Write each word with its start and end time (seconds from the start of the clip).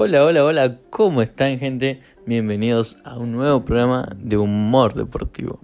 Hola, 0.00 0.24
hola, 0.24 0.44
hola, 0.44 0.78
¿cómo 0.90 1.22
están 1.22 1.58
gente? 1.58 2.00
Bienvenidos 2.24 2.98
a 3.02 3.18
un 3.18 3.32
nuevo 3.32 3.64
programa 3.64 4.08
de 4.16 4.36
humor 4.36 4.94
deportivo. 4.94 5.58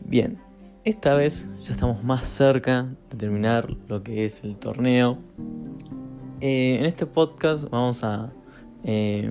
Bien, 0.00 0.40
esta 0.84 1.14
vez 1.14 1.46
ya 1.62 1.70
estamos 1.70 2.02
más 2.02 2.26
cerca 2.26 2.88
de 3.08 3.16
terminar 3.16 3.70
lo 3.86 4.02
que 4.02 4.24
es 4.24 4.42
el 4.42 4.56
torneo. 4.56 5.18
Eh, 6.40 6.78
en 6.80 6.84
este 6.84 7.06
podcast 7.06 7.70
vamos 7.70 8.02
a 8.02 8.32
eh, 8.82 9.30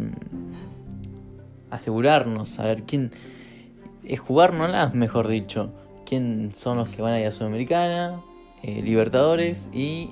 asegurarnos, 1.69 2.59
a 2.59 2.63
ver 2.63 2.83
quién 2.83 3.11
es 4.05 4.21
jugárnoslas, 4.21 4.93
mejor 4.93 5.27
dicho, 5.27 5.73
quién 6.05 6.51
son 6.53 6.77
los 6.77 6.87
que 6.87 7.01
van 7.01 7.11
a 7.11 7.19
ir 7.19 7.27
a 7.27 7.33
Sudamericana, 7.33 8.21
eh, 8.63 8.81
Libertadores 8.81 9.69
y 9.73 10.09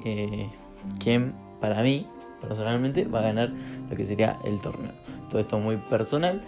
quién 0.99 1.34
para 1.62 1.82
mí 1.82 2.05
personalmente 2.48 3.05
va 3.05 3.20
a 3.20 3.23
ganar 3.23 3.52
lo 3.90 3.95
que 3.95 4.05
sería 4.05 4.40
el 4.44 4.59
torneo. 4.59 4.91
Todo 5.30 5.40
esto 5.40 5.59
muy 5.59 5.77
personal. 5.77 6.41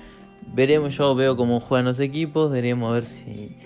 Veremos, 0.53 0.95
yo 0.95 1.13
veo 1.15 1.35
cómo 1.35 1.59
juegan 1.59 1.85
los 1.85 1.99
equipos, 1.99 2.51
veremos 2.51 2.89
a 2.89 2.93
ver 2.93 3.03
si, 3.03 3.57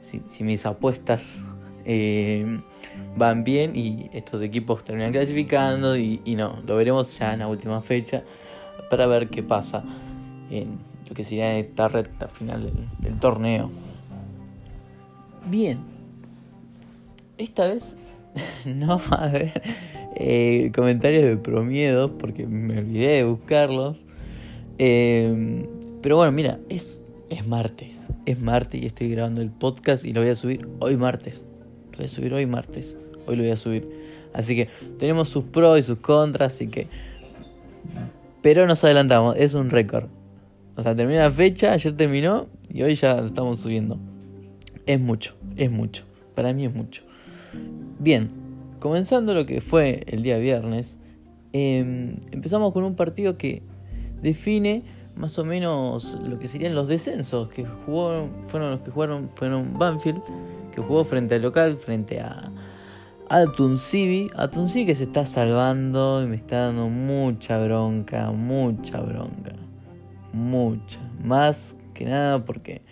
si, 0.00 0.44
mis 0.44 0.64
apuestas 0.66 1.42
eh, 1.84 2.60
van 3.16 3.44
bien 3.44 3.76
y 3.76 4.10
estos 4.12 4.42
equipos 4.42 4.84
terminan 4.84 5.12
clasificando 5.12 5.96
y, 5.96 6.20
no, 6.36 6.60
lo 6.66 6.76
veremos 6.76 7.18
ya 7.18 7.32
en 7.32 7.40
la 7.40 7.48
última 7.48 7.80
fecha 7.80 8.22
para 8.90 9.06
ver 9.06 9.28
qué 9.28 9.42
pasa 9.42 9.84
en 10.50 10.78
lo 11.08 11.14
que 11.14 11.24
sería 11.24 11.56
esta 11.58 11.88
recta 11.88 12.28
final 12.28 12.70
del, 13.00 13.18
torneo. 13.18 13.70
Bien, 15.46 15.78
esta 17.38 17.66
vez 17.66 17.96
no 18.66 19.00
va 19.10 19.16
a 19.16 19.24
haber 19.24 19.62
eh, 20.16 20.70
comentarios 20.74 21.24
de 21.24 21.36
promiedo 21.36 22.18
porque 22.18 22.46
me 22.46 22.78
olvidé 22.78 23.08
de 23.08 23.24
buscarlos. 23.24 24.04
Eh, 24.78 25.66
pero 26.02 26.16
bueno, 26.16 26.32
mira, 26.32 26.58
es, 26.68 27.00
es 27.30 27.46
martes. 27.46 28.08
Es 28.26 28.40
martes 28.40 28.82
y 28.82 28.86
estoy 28.86 29.10
grabando 29.10 29.40
el 29.40 29.50
podcast 29.50 30.04
y 30.04 30.12
lo 30.12 30.20
voy 30.20 30.30
a 30.30 30.36
subir 30.36 30.68
hoy 30.80 30.96
martes. 30.96 31.44
Lo 31.92 31.98
voy 31.98 32.06
a 32.06 32.08
subir 32.08 32.34
hoy 32.34 32.46
martes. 32.46 32.96
Hoy 33.26 33.36
lo 33.36 33.42
voy 33.42 33.52
a 33.52 33.56
subir. 33.56 33.88
Así 34.32 34.56
que 34.56 34.68
tenemos 34.98 35.28
sus 35.28 35.44
pros 35.44 35.78
y 35.78 35.82
sus 35.82 35.98
contras, 35.98 36.54
así 36.54 36.68
que... 36.68 36.88
Pero 38.40 38.66
nos 38.66 38.82
adelantamos, 38.82 39.36
es 39.36 39.54
un 39.54 39.70
récord. 39.70 40.08
O 40.76 40.82
sea, 40.82 40.96
termina 40.96 41.22
la 41.22 41.30
fecha, 41.30 41.72
ayer 41.72 41.96
terminó 41.96 42.46
y 42.68 42.82
hoy 42.82 42.94
ya 42.94 43.18
estamos 43.18 43.60
subiendo. 43.60 43.98
Es 44.86 44.98
mucho, 44.98 45.36
es 45.56 45.70
mucho. 45.70 46.04
Para 46.34 46.52
mí 46.52 46.66
es 46.66 46.74
mucho. 46.74 47.04
Bien, 47.98 48.30
comenzando 48.82 49.32
lo 49.32 49.46
que 49.46 49.60
fue 49.60 50.02
el 50.08 50.24
día 50.24 50.38
viernes, 50.38 50.98
em, 51.52 52.16
empezamos 52.32 52.72
con 52.72 52.82
un 52.82 52.96
partido 52.96 53.38
que 53.38 53.62
define 54.20 54.82
más 55.14 55.38
o 55.38 55.44
menos 55.44 56.18
lo 56.26 56.40
que 56.40 56.48
serían 56.48 56.74
los 56.74 56.88
descensos 56.88 57.48
que 57.48 57.64
jugó, 57.64 58.28
fueron 58.48 58.72
los 58.72 58.80
que 58.80 58.90
jugaron, 58.90 59.30
fueron 59.36 59.78
Banfield, 59.78 60.20
que 60.74 60.80
jugó 60.80 61.04
frente 61.04 61.36
al 61.36 61.42
local, 61.42 61.74
frente 61.74 62.18
a, 62.18 62.50
a 63.28 63.44
Tuncibi, 63.52 64.28
a 64.34 64.48
Tuncibi 64.48 64.84
que 64.84 64.96
se 64.96 65.04
está 65.04 65.26
salvando 65.26 66.20
y 66.24 66.26
me 66.26 66.34
está 66.34 66.66
dando 66.66 66.88
mucha 66.88 67.64
bronca, 67.64 68.32
mucha 68.32 69.00
bronca, 69.00 69.52
mucha, 70.32 70.98
más 71.22 71.76
que 71.94 72.06
nada 72.06 72.44
porque 72.44 72.82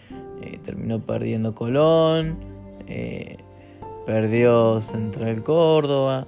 eh, 0.41 0.61
terminó 0.65 1.01
perdiendo 1.01 1.53
Colón, 1.57 2.39
eh, 2.87 3.39
perdió 4.11 4.81
Central 4.81 5.45
Córdoba, 5.45 6.27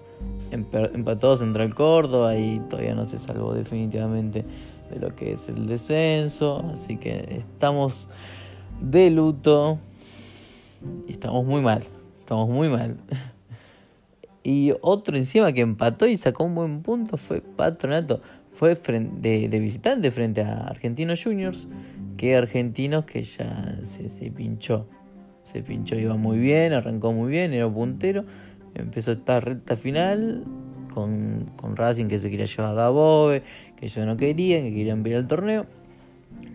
empató 0.52 1.36
Central 1.36 1.75
Córdoba 1.75 2.36
y 2.36 2.61
todavía 2.70 2.94
no 2.94 3.06
se 3.06 3.19
salvó 3.19 3.55
definitivamente 3.55 4.44
de 4.89 5.00
lo 5.00 5.16
que 5.16 5.33
es 5.33 5.48
el 5.48 5.66
descenso. 5.66 6.64
Así 6.72 6.97
que 6.97 7.27
estamos 7.29 8.06
de 8.80 9.11
luto 9.11 9.80
y 11.08 11.11
estamos 11.11 11.45
muy 11.45 11.61
mal. 11.61 11.83
Estamos 12.20 12.48
muy 12.48 12.68
mal. 12.68 12.96
Y 14.45 14.73
otro 14.80 15.17
encima 15.17 15.52
que 15.52 15.61
empató 15.61 16.05
y 16.08 16.17
sacó 16.17 16.42
un 16.42 16.56
buen 16.56 16.83
punto 16.83 17.17
fue 17.17 17.40
Patronato. 17.40 18.23
Fue 18.52 18.74
de, 18.74 19.48
de 19.48 19.61
visitante 19.61 20.11
frente 20.11 20.42
a 20.42 20.67
Argentinos 20.67 21.23
Juniors. 21.23 21.68
Que 22.17 22.36
Argentinos 22.36 23.05
que 23.05 23.23
ya 23.23 23.79
se, 23.85 24.11
se 24.11 24.33
pinchó. 24.33 24.89
Se 25.45 25.63
pinchó, 25.63 25.97
iba 25.97 26.17
muy 26.17 26.39
bien, 26.39 26.73
arrancó 26.73 27.13
muy 27.13 27.30
bien, 27.30 27.53
era 27.53 27.69
puntero. 27.69 28.25
Empezó 28.75 29.13
esta 29.13 29.41
recta 29.41 29.77
final 29.77 30.45
con, 30.92 31.51
con 31.57 31.77
Racing 31.77 32.07
que 32.07 32.19
se 32.19 32.30
quería 32.30 32.47
llevar 32.47 32.73
a 32.73 32.75
Dabove, 32.75 33.42
que 33.77 33.86
ellos 33.86 34.07
no 34.07 34.17
querían, 34.17 34.63
que 34.63 34.73
querían 34.73 35.03
ver 35.03 35.14
el 35.14 35.27
torneo. 35.27 35.67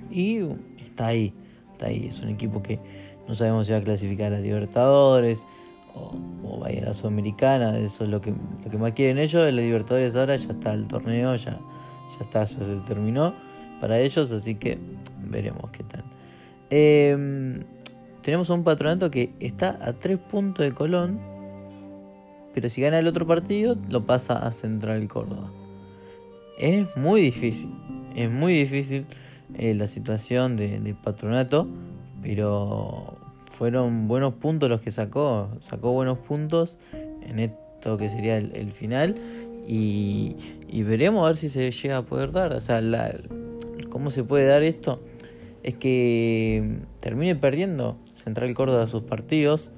Y 0.09 0.40
está 0.84 1.08
ahí, 1.08 1.34
está 1.74 1.88
ahí. 1.88 2.08
Es 2.08 2.22
un 2.22 2.30
equipo 2.30 2.64
que 2.64 2.80
no 3.28 3.36
sabemos 3.36 3.68
si 3.68 3.74
va 3.74 3.80
a 3.80 3.84
clasificar 3.84 4.34
a 4.34 4.40
Libertadores 4.40 5.46
o, 5.94 6.16
o 6.44 6.59
va 6.59 6.68
a 6.68 6.72
la 6.72 6.94
Sudamericana. 6.94 7.78
Eso 7.78 8.06
es 8.06 8.09
lo 8.09 8.22
que, 8.22 8.34
lo 8.64 8.72
que 8.72 8.78
más 8.78 8.94
quieren 8.94 9.18
ellos. 9.18 9.44
La 9.44 9.62
Libertadores 9.62 10.16
ahora 10.16 10.36
ya 10.36 10.52
está 10.52 10.74
el 10.74 10.88
torneo, 10.88 11.36
ya, 11.36 11.52
ya 11.52 12.24
está, 12.24 12.46
ya 12.46 12.66
se 12.66 12.75
terminó 12.88 13.34
para 13.81 14.00
ellos. 14.00 14.31
Así 14.31 14.56
que 14.56 14.80
veremos 15.30 15.69
qué 15.72 15.84
tal. 15.84 16.04
Em, 16.69 17.64
tenemos 18.27 18.49
un 18.49 18.65
patronato 18.65 19.09
que 19.09 19.29
está 19.39 19.79
a 19.81 19.93
tres 19.93 20.17
puntos 20.17 20.65
de 20.65 20.73
Colón 20.73 21.17
pero 22.53 22.69
si 22.69 22.81
gana 22.81 22.99
el 22.99 23.07
otro 23.07 23.25
partido, 23.25 23.77
lo 23.88 24.05
pasa 24.05 24.39
a 24.39 24.51
Central 24.51 25.07
Córdoba. 25.07 25.49
Es 26.57 26.88
muy 26.97 27.21
difícil, 27.21 27.69
es 28.15 28.29
muy 28.29 28.51
difícil 28.51 29.05
eh, 29.57 29.75
la 29.75 29.88
situación 29.88 30.57
de, 30.57 30.93
patronato, 31.03 31.69
pero 32.21 33.15
fueron 33.51 34.09
buenos 34.09 34.33
puntos 34.33 34.69
los 34.69 34.81
que 34.81 34.91
sacó, 34.91 35.49
sacó 35.61 35.94
buenos 35.94 36.17
puntos 36.17 36.79
en 37.21 37.38
esto 37.38 37.95
que 37.97 38.09
sería 38.09 38.38
el, 38.38 38.71
final 38.73 39.15
y, 39.65 40.35
veremos 40.83 41.23
a 41.23 41.27
ver 41.27 41.38
si 41.38 41.47
se 41.47 41.71
llega 41.71 41.97
a 41.97 42.01
poder 42.01 42.33
dar, 42.33 42.51
o 42.51 42.59
sea, 42.59 42.81
cómo 43.89 44.09
se 44.09 44.25
puede 44.25 44.47
dar 44.47 44.63
esto 44.63 44.99
es 45.67 45.75
que 45.75 46.79
termine 47.01 47.35
perdiendo 47.35 47.97
Central 48.16 48.53
Córdoba 48.53 48.88
sus 48.88 49.03
partidos 49.03 49.69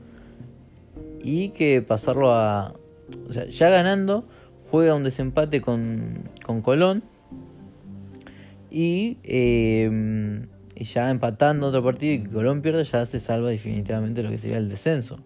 y 1.24 1.50
que 1.50 1.82
pasarlo 1.82 2.32
a. 2.32 2.76
O 3.28 3.34
sea, 3.34 3.50
ya 3.50 3.70
ganando, 3.70 4.24
juega 4.70 4.94
un 4.94 5.04
desempate 5.04 5.62
con, 5.62 6.30
con 6.46 6.62
Colón 6.62 7.02
y, 8.70 9.18
y 9.24 10.84
ya 10.84 11.10
empatando 11.10 11.70
otro 11.70 11.84
partido 11.84 12.14
y 12.14 12.20
que 12.20 12.30
Colón 12.30 12.62
pierde, 12.62 12.84
ya 12.84 13.04
se 13.08 13.20
salva 13.20 13.50
definitivamente 13.50 14.22
lo 14.22 14.30
que 14.30 14.38
sería 14.38 14.60
el 14.60 14.70
descenso. 14.70 15.18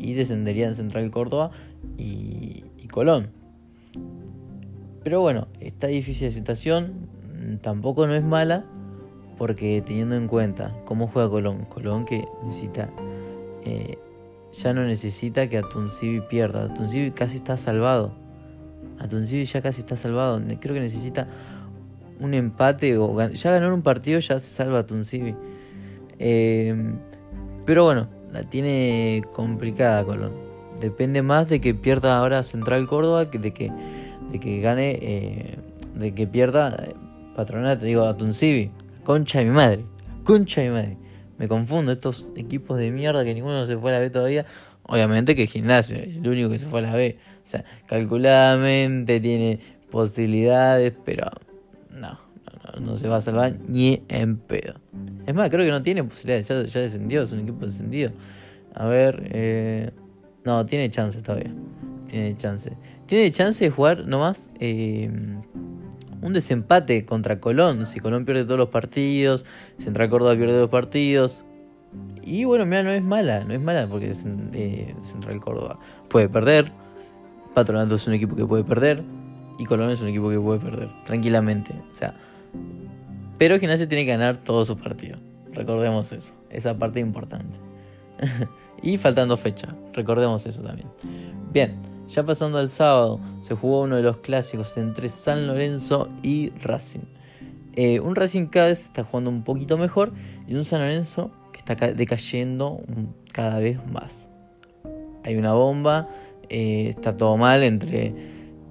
Y 0.00 0.14
descendería 0.14 0.66
en 0.66 0.74
Central 0.74 1.08
Córdoba 1.12 1.52
y, 1.96 2.64
y 2.78 2.88
Colón. 2.88 3.28
Pero 5.04 5.20
bueno, 5.20 5.46
esta 5.60 5.86
difícil 5.86 6.32
situación 6.32 7.08
tampoco 7.62 8.08
no 8.08 8.16
es 8.16 8.24
mala 8.24 8.64
porque 9.38 9.82
teniendo 9.86 10.16
en 10.16 10.26
cuenta 10.26 10.74
cómo 10.84 11.06
juega 11.06 11.30
Colón, 11.30 11.64
Colón 11.66 12.04
que 12.04 12.26
necesita 12.44 12.90
eh, 13.64 13.98
ya 14.52 14.72
no 14.72 14.84
necesita 14.84 15.48
que 15.48 15.58
Atuncibi 15.58 16.20
pierda. 16.20 16.64
Atuncibi 16.64 17.10
casi 17.10 17.36
está 17.36 17.56
salvado. 17.56 18.12
Atuncibi 18.98 19.44
ya 19.44 19.60
casi 19.60 19.80
está 19.80 19.96
salvado. 19.96 20.40
Creo 20.60 20.74
que 20.74 20.80
necesita 20.80 21.28
un 22.20 22.34
empate 22.34 22.96
o 22.98 23.28
ya 23.28 23.50
ganar 23.52 23.72
un 23.72 23.82
partido 23.82 24.18
ya 24.20 24.40
se 24.40 24.48
salva 24.48 24.80
Atuncibi. 24.80 25.34
Eh, 26.18 26.74
pero 27.64 27.84
bueno, 27.84 28.08
la 28.32 28.42
tiene 28.42 29.22
complicada 29.32 30.04
Colón. 30.04 30.32
Depende 30.80 31.22
más 31.22 31.48
de 31.48 31.60
que 31.60 31.74
pierda 31.74 32.18
ahora 32.18 32.42
Central 32.42 32.86
Córdoba 32.86 33.30
que 33.30 33.38
de 33.38 33.52
que, 33.52 33.70
de 34.30 34.40
que 34.40 34.60
gane, 34.60 34.98
eh, 35.02 35.56
de 35.94 36.14
que 36.14 36.26
pierda 36.26 36.88
Patronato, 37.36 37.84
digo 37.84 38.04
Atuncibi. 38.04 38.70
Concha 39.08 39.38
de 39.38 39.46
mi 39.46 39.52
madre. 39.52 39.86
Concha 40.22 40.60
de 40.60 40.68
mi 40.68 40.74
madre 40.74 40.98
me 41.38 41.48
confundo, 41.48 41.92
estos 41.92 42.26
equipos 42.36 42.76
de 42.76 42.90
mierda 42.90 43.24
que 43.24 43.32
ninguno 43.32 43.66
se 43.66 43.78
fue 43.78 43.90
a 43.90 43.94
la 43.94 44.00
B 44.00 44.10
todavía. 44.10 44.44
Obviamente 44.82 45.34
que 45.34 45.46
Gimnasia, 45.46 46.02
el 46.02 46.28
único 46.28 46.50
que 46.50 46.58
se 46.58 46.66
fue 46.66 46.80
a 46.80 46.82
la 46.82 46.94
B. 46.94 47.16
O 47.42 47.46
sea, 47.46 47.64
calculadamente 47.86 49.18
tiene 49.18 49.60
posibilidades, 49.90 50.92
pero 51.06 51.30
no, 51.90 52.18
no, 52.78 52.96
se 52.96 53.08
va 53.08 53.16
a 53.16 53.20
salvar 53.22 53.56
ni 53.66 54.02
en 54.08 54.36
pedo. 54.36 54.74
Es 55.26 55.34
más, 55.34 55.48
creo 55.48 55.64
que 55.64 55.70
no 55.70 55.80
tiene 55.80 56.04
posibilidades, 56.04 56.46
ya, 56.46 56.62
ya 56.64 56.80
descendió, 56.80 57.22
es 57.22 57.32
un 57.32 57.40
equipo 57.40 57.64
descendido. 57.64 58.12
A 58.74 58.88
ver, 58.88 59.26
eh, 59.32 59.90
no, 60.44 60.66
tiene 60.66 60.90
chance 60.90 61.22
todavía. 61.22 61.54
Tiene 62.08 62.36
chance. 62.36 62.76
Tiene 63.06 63.30
chance 63.30 63.64
de 63.64 63.70
jugar 63.70 64.06
nomás. 64.06 64.50
Eh, 64.60 65.10
un 66.22 66.32
desempate 66.32 67.04
contra 67.04 67.40
Colón. 67.40 67.86
Si 67.86 68.00
Colón 68.00 68.24
pierde 68.24 68.44
todos 68.44 68.58
los 68.58 68.68
partidos, 68.68 69.44
Central 69.78 70.10
Córdoba 70.10 70.36
pierde 70.36 70.58
los 70.58 70.70
partidos. 70.70 71.44
Y 72.22 72.44
bueno, 72.44 72.66
mira, 72.66 72.82
no 72.82 72.90
es 72.90 73.02
mala, 73.02 73.44
no 73.44 73.54
es 73.54 73.60
mala 73.60 73.88
porque 73.88 74.12
eh, 74.52 74.94
Central 75.02 75.40
Córdoba 75.40 75.78
puede 76.08 76.28
perder. 76.28 76.70
Patronato 77.54 77.94
es 77.94 78.06
un 78.06 78.14
equipo 78.14 78.36
que 78.36 78.44
puede 78.44 78.64
perder. 78.64 79.02
y 79.58 79.64
Colón 79.64 79.90
es 79.90 80.00
un 80.00 80.08
equipo 80.08 80.28
que 80.30 80.38
puede 80.38 80.60
perder 80.60 80.90
tranquilamente. 81.04 81.72
O 81.90 81.94
sea, 81.94 82.14
pero 83.38 83.58
Gimnasia 83.58 83.88
tiene 83.88 84.04
que 84.04 84.12
ganar 84.12 84.36
todos 84.36 84.68
sus 84.68 84.76
partidos. 84.76 85.20
Recordemos 85.52 86.12
eso, 86.12 86.34
esa 86.50 86.76
parte 86.78 87.00
importante. 87.00 87.58
y 88.82 88.96
faltando 88.98 89.36
fecha, 89.36 89.68
recordemos 89.92 90.46
eso 90.46 90.62
también. 90.62 90.88
Bien, 91.52 91.78
ya 92.08 92.24
pasando 92.24 92.58
al 92.58 92.70
sábado, 92.70 93.20
se 93.40 93.54
jugó 93.54 93.82
uno 93.82 93.96
de 93.96 94.02
los 94.02 94.18
clásicos 94.18 94.76
entre 94.76 95.08
San 95.08 95.46
Lorenzo 95.46 96.08
y 96.22 96.50
Racing. 96.62 97.04
Eh, 97.74 98.00
un 98.00 98.16
Racing 98.16 98.46
cada 98.46 98.66
vez 98.66 98.86
está 98.86 99.04
jugando 99.04 99.30
un 99.30 99.44
poquito 99.44 99.78
mejor 99.78 100.12
y 100.48 100.54
un 100.54 100.64
San 100.64 100.80
Lorenzo 100.80 101.30
que 101.52 101.58
está 101.58 101.74
decayendo 101.74 102.80
cada 103.32 103.58
vez 103.58 103.78
más. 103.86 104.28
Hay 105.22 105.36
una 105.36 105.52
bomba, 105.52 106.08
eh, 106.48 106.88
está 106.88 107.16
todo 107.16 107.36
mal 107.36 107.62
entre 107.62 108.14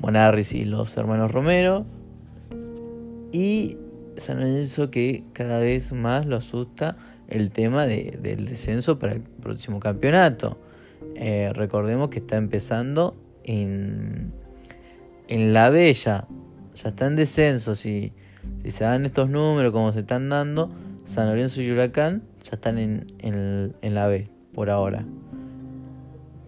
Monarris 0.02 0.54
y 0.54 0.66
los 0.66 0.98
hermanos 0.98 1.32
Romero. 1.32 1.86
Y 3.32 3.78
San 4.18 4.40
Lorenzo 4.40 4.90
que 4.90 5.24
cada 5.34 5.60
vez 5.60 5.94
más 5.94 6.26
lo 6.26 6.38
asusta 6.38 6.98
el 7.28 7.52
tema 7.52 7.86
del 7.86 8.46
descenso 8.46 8.98
para 9.00 9.14
el 9.14 9.22
próximo 9.22 9.80
campeonato. 9.80 10.58
Eh, 11.16 11.52
recordemos 11.54 12.10
que 12.10 12.20
está 12.20 12.38
empezando 12.38 13.16
en, 13.48 14.34
la 15.30 15.70
Bella, 15.70 16.28
ya 16.76 16.90
está 16.90 17.08
en 17.08 17.16
descenso. 17.16 17.74
Si, 17.76 18.14
si 18.64 18.72
se 18.72 18.84
dan 18.84 19.06
estos 19.06 19.30
números 19.30 19.72
como 19.72 19.92
se 19.92 20.00
están 20.00 20.30
dando, 20.30 20.70
San 21.06 21.28
Lorenzo 21.28 21.62
y 21.62 21.72
Huracán 21.72 22.24
ya 22.44 22.52
están 22.56 22.78
en, 22.78 23.08
en, 23.20 23.94
la 23.96 24.08
B 24.08 24.30
por 24.54 24.70
ahora. 24.70 25.06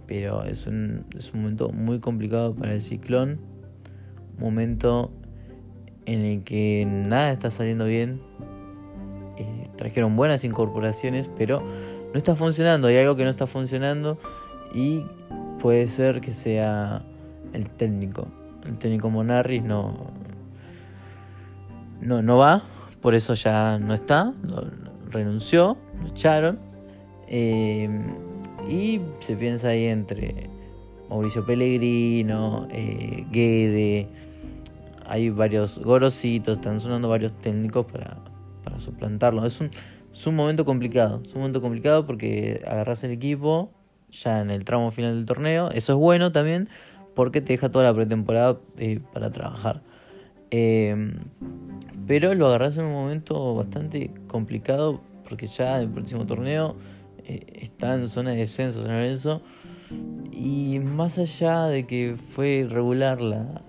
Pero 0.06 0.44
es 0.44 0.68
un, 0.68 1.06
es 1.18 1.34
un 1.34 1.42
momento 1.42 1.70
muy 1.70 2.00
complicado 2.00 2.54
para 2.54 2.74
el 2.74 2.82
ciclón. 2.82 3.40
momento 4.38 5.12
en 6.06 6.22
el 6.22 6.44
que 6.44 6.86
nada 6.88 7.32
está 7.32 7.52
saliendo 7.52 7.86
bien. 7.86 8.20
Eh, 9.38 9.70
trajeron 9.78 10.16
buenas 10.16 10.44
incorporaciones, 10.44 11.30
pero 11.38 11.62
no 12.12 12.18
está 12.18 12.36
funcionando. 12.36 12.88
Hay 12.88 12.98
algo 12.98 13.16
que 13.16 13.24
no 13.24 13.30
está 13.30 13.48
funcionando 13.48 14.18
y 14.74 15.06
puede 15.60 15.88
ser 15.88 16.22
que 16.22 16.32
sea 16.32 17.04
el 17.54 17.70
técnico. 17.70 18.28
El 18.66 18.78
técnico 18.78 19.10
Monarris 19.10 19.64
no, 19.64 20.12
no, 22.02 22.22
no 22.22 22.38
va, 22.38 22.64
por 23.02 23.16
eso 23.16 23.34
ya 23.34 23.80
no 23.80 23.94
está, 23.94 24.34
renunció, 25.10 25.78
lo 26.02 26.08
echaron. 26.08 26.60
Eh, 27.28 27.90
y 28.68 29.02
se 29.20 29.36
piensa 29.36 29.70
ahí 29.70 29.86
entre 29.86 30.50
Mauricio 31.10 31.46
Pellegrino, 31.46 32.68
eh, 32.72 33.26
Guede 33.32 34.08
hay 35.10 35.32
varios 35.32 35.80
gorositos, 35.80 36.60
están 36.60 36.80
sonando 36.80 37.10
varios 37.10 37.34
técnicos 37.34 37.88
para, 37.88 38.18
para 38.64 38.80
suplantarlo. 38.80 39.44
Es 39.44 39.60
un, 39.60 39.72
es 40.14 40.28
un 40.28 40.36
momento 40.36 40.66
complicado, 40.66 41.20
es 41.26 41.34
un 41.34 41.42
momento 41.42 41.62
complicado 41.62 42.06
porque 42.06 42.62
agarras 42.68 43.04
el 43.04 43.12
equipo 43.12 43.72
ya 44.12 44.42
en 44.42 44.50
el 44.50 44.66
tramo 44.66 44.92
final 44.92 45.16
del 45.16 45.26
torneo, 45.26 45.70
eso 45.72 45.94
es 45.94 46.00
bueno 46.00 46.32
también 46.32 46.70
porque 47.16 47.42
te 47.42 47.54
deja 47.54 47.70
toda 47.70 47.86
la 47.86 47.94
pretemporada 47.94 48.60
eh, 48.78 49.00
para 49.14 49.32
trabajar. 49.32 49.82
Eh, 50.52 51.14
pero 52.08 52.34
lo 52.34 52.48
agarras 52.48 52.78
en 52.78 52.86
un 52.86 52.94
momento 52.94 53.56
bastante 53.56 54.12
complicado 54.28 55.02
porque 55.28 55.48
ya 55.48 55.80
el 55.80 55.90
próximo 55.90 56.26
torneo 56.26 56.76
eh, 57.26 57.46
está 57.62 57.94
en 57.94 58.08
zona 58.08 58.32
de 58.32 58.38
descenso 58.38 58.82
San 58.82 58.92
Lorenzo 58.92 59.42
y 60.32 60.80
más 60.80 61.18
allá 61.20 61.66
de 61.66 61.86
que 61.86 62.16
fue 62.18 62.66
regular 62.68 63.22
la, 63.22 63.62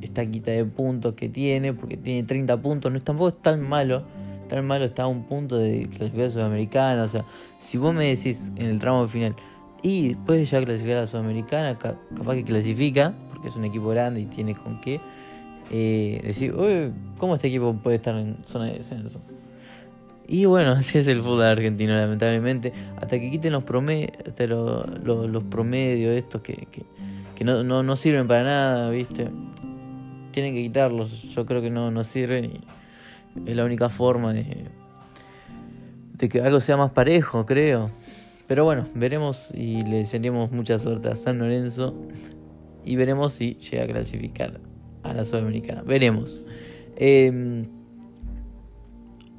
esta 0.00 0.26
quita 0.26 0.50
de 0.50 0.64
puntos 0.64 1.14
que 1.14 1.28
tiene, 1.28 1.72
porque 1.72 1.96
tiene 1.96 2.24
30 2.24 2.60
puntos, 2.60 2.92
no 2.92 3.00
tampoco 3.00 3.28
es 3.28 3.42
tan 3.42 3.60
malo. 3.60 4.04
Tan 4.50 4.66
malo 4.66 4.84
está 4.84 5.04
a 5.04 5.06
un 5.06 5.22
punto 5.22 5.56
de 5.56 5.88
clasificar 5.88 6.26
a 6.26 6.30
Sudamericana. 6.30 7.04
O 7.04 7.08
sea, 7.08 7.24
si 7.58 7.78
vos 7.78 7.94
me 7.94 8.08
decís 8.08 8.50
en 8.56 8.66
el 8.66 8.80
tramo 8.80 9.06
final, 9.06 9.36
y 9.80 10.16
puede 10.16 10.44
ya 10.44 10.60
clasificar 10.64 10.98
a 10.98 11.06
Sudamericana, 11.06 11.78
capaz 11.78 12.34
que 12.34 12.42
clasifica, 12.42 13.14
porque 13.30 13.46
es 13.46 13.54
un 13.54 13.64
equipo 13.64 13.90
grande 13.90 14.22
y 14.22 14.26
tiene 14.26 14.56
con 14.56 14.80
qué 14.80 15.00
eh, 15.70 16.20
decir, 16.24 16.52
Uy, 16.52 16.92
¿cómo 17.16 17.36
este 17.36 17.46
equipo 17.46 17.74
puede 17.74 17.96
estar 17.96 18.16
en 18.16 18.38
zona 18.42 18.66
de 18.66 18.78
descenso? 18.78 19.20
Y 20.26 20.46
bueno, 20.46 20.72
así 20.78 20.98
es 20.98 21.06
el 21.06 21.20
fútbol 21.20 21.44
argentino, 21.44 21.94
lamentablemente. 21.94 22.72
Hasta 22.96 23.20
que 23.20 23.30
quiten 23.30 23.52
los, 23.52 23.62
promedios, 23.62 24.10
los, 25.04 25.44
promedios 25.44 26.16
estos 26.16 26.42
que, 26.42 26.66
no, 27.44 27.96
sirven 27.96 28.26
para 28.26 28.42
nada, 28.42 28.90
¿viste? 28.90 29.28
tienen 30.32 30.54
que 30.54 30.62
quitarlos. 30.62 31.22
Yo 31.34 31.46
creo 31.46 31.62
que 31.62 31.70
no, 31.70 31.92
no 31.92 32.02
sirven 32.02 32.46
y 32.46 32.60
es 33.46 33.56
la 33.56 33.64
única 33.64 33.88
forma 33.88 34.32
de, 34.32 34.66
de 36.14 36.28
que 36.28 36.40
algo 36.40 36.60
sea 36.60 36.76
más 36.76 36.92
parejo, 36.92 37.46
creo. 37.46 37.90
Pero 38.46 38.64
bueno, 38.64 38.88
veremos 38.94 39.52
y 39.54 39.82
le 39.82 39.98
desearemos 39.98 40.50
mucha 40.50 40.78
suerte 40.78 41.08
a 41.08 41.14
San 41.14 41.38
Lorenzo 41.38 41.94
y 42.84 42.96
veremos 42.96 43.34
si 43.34 43.54
llega 43.54 43.84
a 43.84 43.86
clasificar 43.86 44.60
a 45.02 45.14
la 45.14 45.24
Sudamericana. 45.24 45.82
Veremos. 45.82 46.46
Em, 46.96 47.66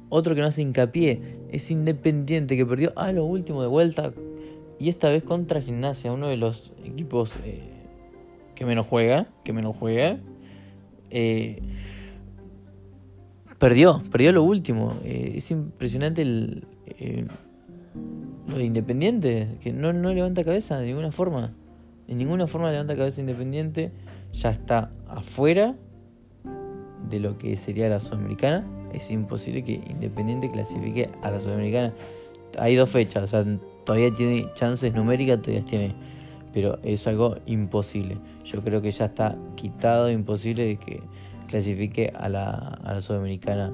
otro 0.08 0.34
que 0.34 0.40
no 0.40 0.46
hace 0.46 0.62
hincapié 0.62 1.38
es 1.50 1.70
Independiente 1.70 2.56
que 2.56 2.66
perdió 2.66 2.92
a 2.96 3.12
lo 3.12 3.24
último 3.24 3.62
de 3.62 3.68
vuelta 3.68 4.12
y 4.78 4.88
esta 4.88 5.08
vez 5.10 5.22
contra 5.22 5.60
Gimnasia, 5.60 6.12
uno 6.12 6.28
de 6.28 6.36
los 6.36 6.72
equipos 6.84 7.38
eh, 7.44 7.60
que 8.54 8.64
menos 8.64 8.86
juega, 8.86 9.28
que 9.44 9.52
menos 9.52 9.76
juega 9.76 10.18
eh, 11.10 11.62
perdió, 13.62 14.02
perdió 14.10 14.32
lo 14.32 14.42
último. 14.42 14.94
Eh, 15.04 15.34
es 15.36 15.52
impresionante 15.52 16.22
el, 16.22 16.66
eh, 16.98 17.24
lo 18.48 18.58
de 18.58 18.64
Independiente, 18.64 19.56
que 19.60 19.72
no, 19.72 19.92
no 19.92 20.12
levanta 20.12 20.42
cabeza 20.42 20.80
de 20.80 20.88
ninguna 20.88 21.12
forma. 21.12 21.52
De 22.08 22.16
ninguna 22.16 22.48
forma 22.48 22.72
levanta 22.72 22.96
cabeza 22.96 23.20
Independiente. 23.20 23.92
Ya 24.32 24.50
está 24.50 24.90
afuera 25.06 25.76
de 27.08 27.20
lo 27.20 27.38
que 27.38 27.54
sería 27.56 27.88
la 27.88 28.00
Sudamericana. 28.00 28.66
Es 28.92 29.12
imposible 29.12 29.62
que 29.62 29.74
Independiente 29.88 30.50
clasifique 30.50 31.08
a 31.22 31.30
la 31.30 31.38
Sudamericana. 31.38 31.92
Hay 32.58 32.74
dos 32.74 32.90
fechas, 32.90 33.22
o 33.22 33.26
sea, 33.28 33.44
todavía 33.84 34.12
tiene 34.12 34.48
chances 34.54 34.92
numéricas, 34.92 35.40
todavía 35.40 35.64
tiene 35.64 35.94
pero 36.52 36.78
es 36.82 37.06
algo 37.06 37.36
imposible. 37.46 38.18
Yo 38.44 38.60
creo 38.62 38.82
que 38.82 38.90
ya 38.90 39.06
está 39.06 39.38
quitado, 39.54 40.10
imposible 40.10 40.66
de 40.66 40.76
que 40.76 41.00
clasifique 41.48 42.12
a 42.14 42.28
la, 42.28 43.00
Sudamericana 43.00 43.72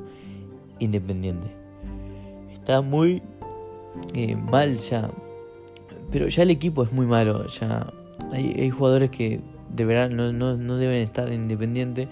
independiente. 0.79 1.49
Está 2.53 2.81
muy 2.81 3.23
eh, 4.15 4.37
mal 4.37 4.79
ya, 4.79 5.11
pero 6.11 6.29
ya 6.29 6.43
el 6.43 6.51
equipo 6.51 6.83
es 6.83 6.93
muy 6.93 7.07
malo. 7.07 7.47
Ya 7.49 7.93
hay, 8.33 8.55
hay 8.59 8.71
jugadores 8.71 9.11
que 9.11 9.41
deberán, 9.71 10.17
no, 10.17 10.33
no, 10.33 10.57
no, 10.57 10.77
deben 10.77 10.99
estar 11.03 11.29
en 11.29 11.43
Independiente 11.43 12.09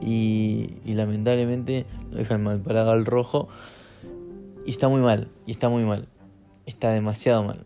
y, 0.00 0.74
lamentablemente 0.84 1.86
lo 2.10 2.18
dejan 2.18 2.42
mal 2.42 2.60
parado 2.60 2.92
al 2.92 3.06
rojo. 3.06 3.48
Y 4.64 4.70
está 4.70 4.88
muy 4.88 5.00
mal, 5.00 5.28
y 5.46 5.52
está 5.52 5.68
muy 5.68 5.84
mal. 5.84 6.06
Está 6.66 6.90
demasiado 6.92 7.42
mal. 7.42 7.64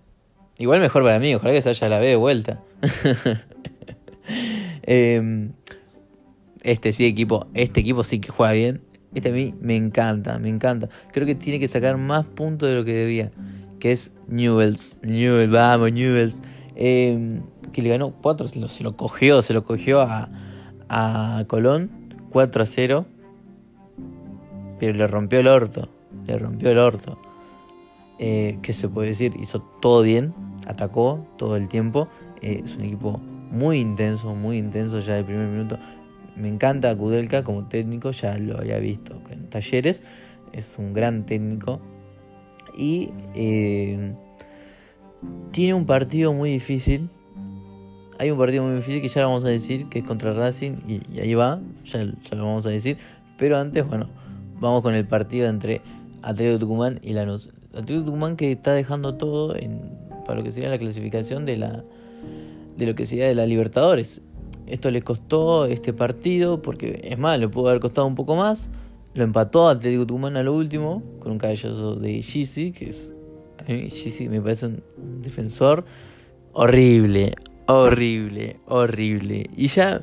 Igual 0.59 0.81
mejor 0.81 1.03
para 1.03 1.19
mí, 1.19 1.35
ojalá 1.35 1.53
que 1.53 1.61
se 1.61 1.69
haya 1.69 1.89
la 1.89 1.99
B 1.99 2.07
de 2.07 2.17
vuelta. 2.17 2.63
Em, 4.89 5.53
este 6.67 6.93
sí 6.93 7.07
equipo, 7.07 7.47
este 7.55 7.81
equipo 7.81 8.05
sí 8.05 8.21
que 8.21 8.31
juega 8.31 8.53
bien. 8.53 8.83
Este 9.15 9.31
a 9.31 9.33
mí 9.33 9.55
me 9.61 9.77
encanta, 9.77 10.39
me 10.39 10.49
encanta. 10.49 10.89
Creo 11.13 11.27
que 11.27 11.35
tiene 11.35 11.59
que 11.59 11.69
sacar 11.69 11.97
más 11.97 12.27
puntos 12.27 12.69
de 12.69 12.75
lo 12.75 12.85
que 12.85 12.93
debía. 12.93 13.31
Que 13.81 13.93
es 13.93 14.13
Newells. 14.29 14.99
Newells, 15.03 15.51
vamos, 15.51 15.93
Newells. 15.93 16.43
Em, 16.75 17.43
que 17.73 17.81
le 17.83 17.89
ganó 17.89 18.13
4, 18.21 18.49
se 18.49 18.61
lo, 18.61 18.69
se 18.69 18.83
lo 18.83 18.97
cogió, 18.97 19.41
se 19.43 19.55
lo 19.55 19.65
cogió 19.65 20.03
a, 20.03 20.29
a 20.89 21.45
Colón 21.47 21.91
4 22.31 22.63
a 22.63 22.67
0. 22.67 23.07
Pero 24.79 24.93
le 24.93 25.07
rompió 25.07 25.41
el 25.41 25.47
orto. 25.47 25.89
Le 26.27 26.39
rompió 26.39 26.71
el 26.71 26.79
orto. 26.79 27.19
Eh, 28.19 28.59
¿Qué 28.61 28.75
se 28.75 28.89
puede 28.89 29.09
decir? 29.09 29.35
Hizo 29.41 29.61
todo 29.81 30.03
bien 30.03 30.35
atacó 30.67 31.25
todo 31.39 31.57
el 31.57 31.69
tiempo. 31.69 32.09
Eh, 32.43 32.61
es 32.65 32.77
un 32.77 32.83
equipo 32.83 33.19
muy 33.51 33.79
intenso, 33.79 34.35
muy 34.35 34.59
intenso 34.59 34.99
ya 34.99 35.15
del 35.15 35.25
primer 35.25 35.49
minuto. 35.49 35.79
Me 36.37 36.49
encanta 36.49 36.95
Kudelka 36.97 37.43
como 37.43 37.67
técnico, 37.67 38.11
ya 38.11 38.37
lo 38.37 38.59
había 38.59 38.79
visto 38.79 39.21
en 39.31 39.49
talleres. 39.49 40.03
Es 40.53 40.79
un 40.79 40.93
gran 40.93 41.25
técnico. 41.25 41.81
Y 42.77 43.11
eh, 43.35 44.15
tiene 45.51 45.75
un 45.75 45.87
partido 45.87 46.33
muy 46.35 46.51
difícil. 46.51 47.09
Hay 48.19 48.31
un 48.31 48.39
partido 48.39 48.65
muy 48.65 48.77
difícil 48.77 49.01
que 49.01 49.09
ya 49.09 49.23
lo 49.23 49.29
vamos 49.29 49.45
a 49.45 49.49
decir, 49.49 49.89
que 49.89 50.01
es 50.01 50.05
contra 50.05 50.35
Racing. 50.35 50.77
Y, 50.87 51.21
ahí 51.21 51.35
va, 51.35 51.61
ya, 51.85 52.05
lo 52.05 52.45
vamos 52.45 52.67
a 52.67 52.71
decir. 52.71 52.99
Pero 53.39 53.59
antes, 53.59 53.87
bueno, 53.87 54.09
vamos 54.61 54.83
con 54.83 54.95
el 54.95 55.07
partido 55.07 55.49
entre 55.49 55.81
Atlético 56.23 56.59
Tucumán 56.59 57.01
y 57.03 57.15
Lanús. 57.15 57.51
Atlético 57.71 58.05
Tucumán 58.05 58.37
que 58.37 58.53
está 58.53 58.73
dejando 58.73 59.15
todo 59.15 59.57
en 59.57 60.07
para 60.27 60.39
lo 60.41 60.45
que 60.45 60.51
sería 60.51 60.69
la 60.69 60.79
clasificación 60.79 61.47
de 61.47 61.57
de 62.77 62.87
lo 62.87 62.95
que 62.95 63.07
sería 63.07 63.27
de 63.27 63.35
la 63.35 63.47
Libertadores. 63.47 64.23
Esto 64.67 64.91
le 64.91 65.03
costó 65.03 65.67
este 65.67 65.93
partido, 65.93 66.61
porque 66.63 67.01
es 67.05 67.19
más, 67.19 67.39
le 67.39 67.49
pudo 67.49 67.69
haber 67.69 67.81
costado 67.81 68.07
un 68.07 68.15
poco 68.15 68.37
más. 68.37 68.71
Lo 69.15 69.25
empató 69.25 69.69
Atlético 69.69 70.07
Tucumán 70.07 70.37
a 70.37 70.43
lo 70.43 70.55
último, 70.55 71.03
con 71.21 71.33
un 71.33 71.39
cabellazo 71.39 71.95
de 71.95 72.21
Gizzi, 72.21 72.73
que 72.73 72.91
es. 72.91 73.13
A 73.67 73.73
mí 73.73 73.89
Gizzi 73.89 74.29
me 74.29 74.41
parece 74.41 74.67
un, 74.67 74.83
defensor 75.23 75.85
horrible, 76.53 77.35
horrible, 77.67 78.61
horrible. 78.67 79.49
Y 79.57 79.69
ya 79.69 80.03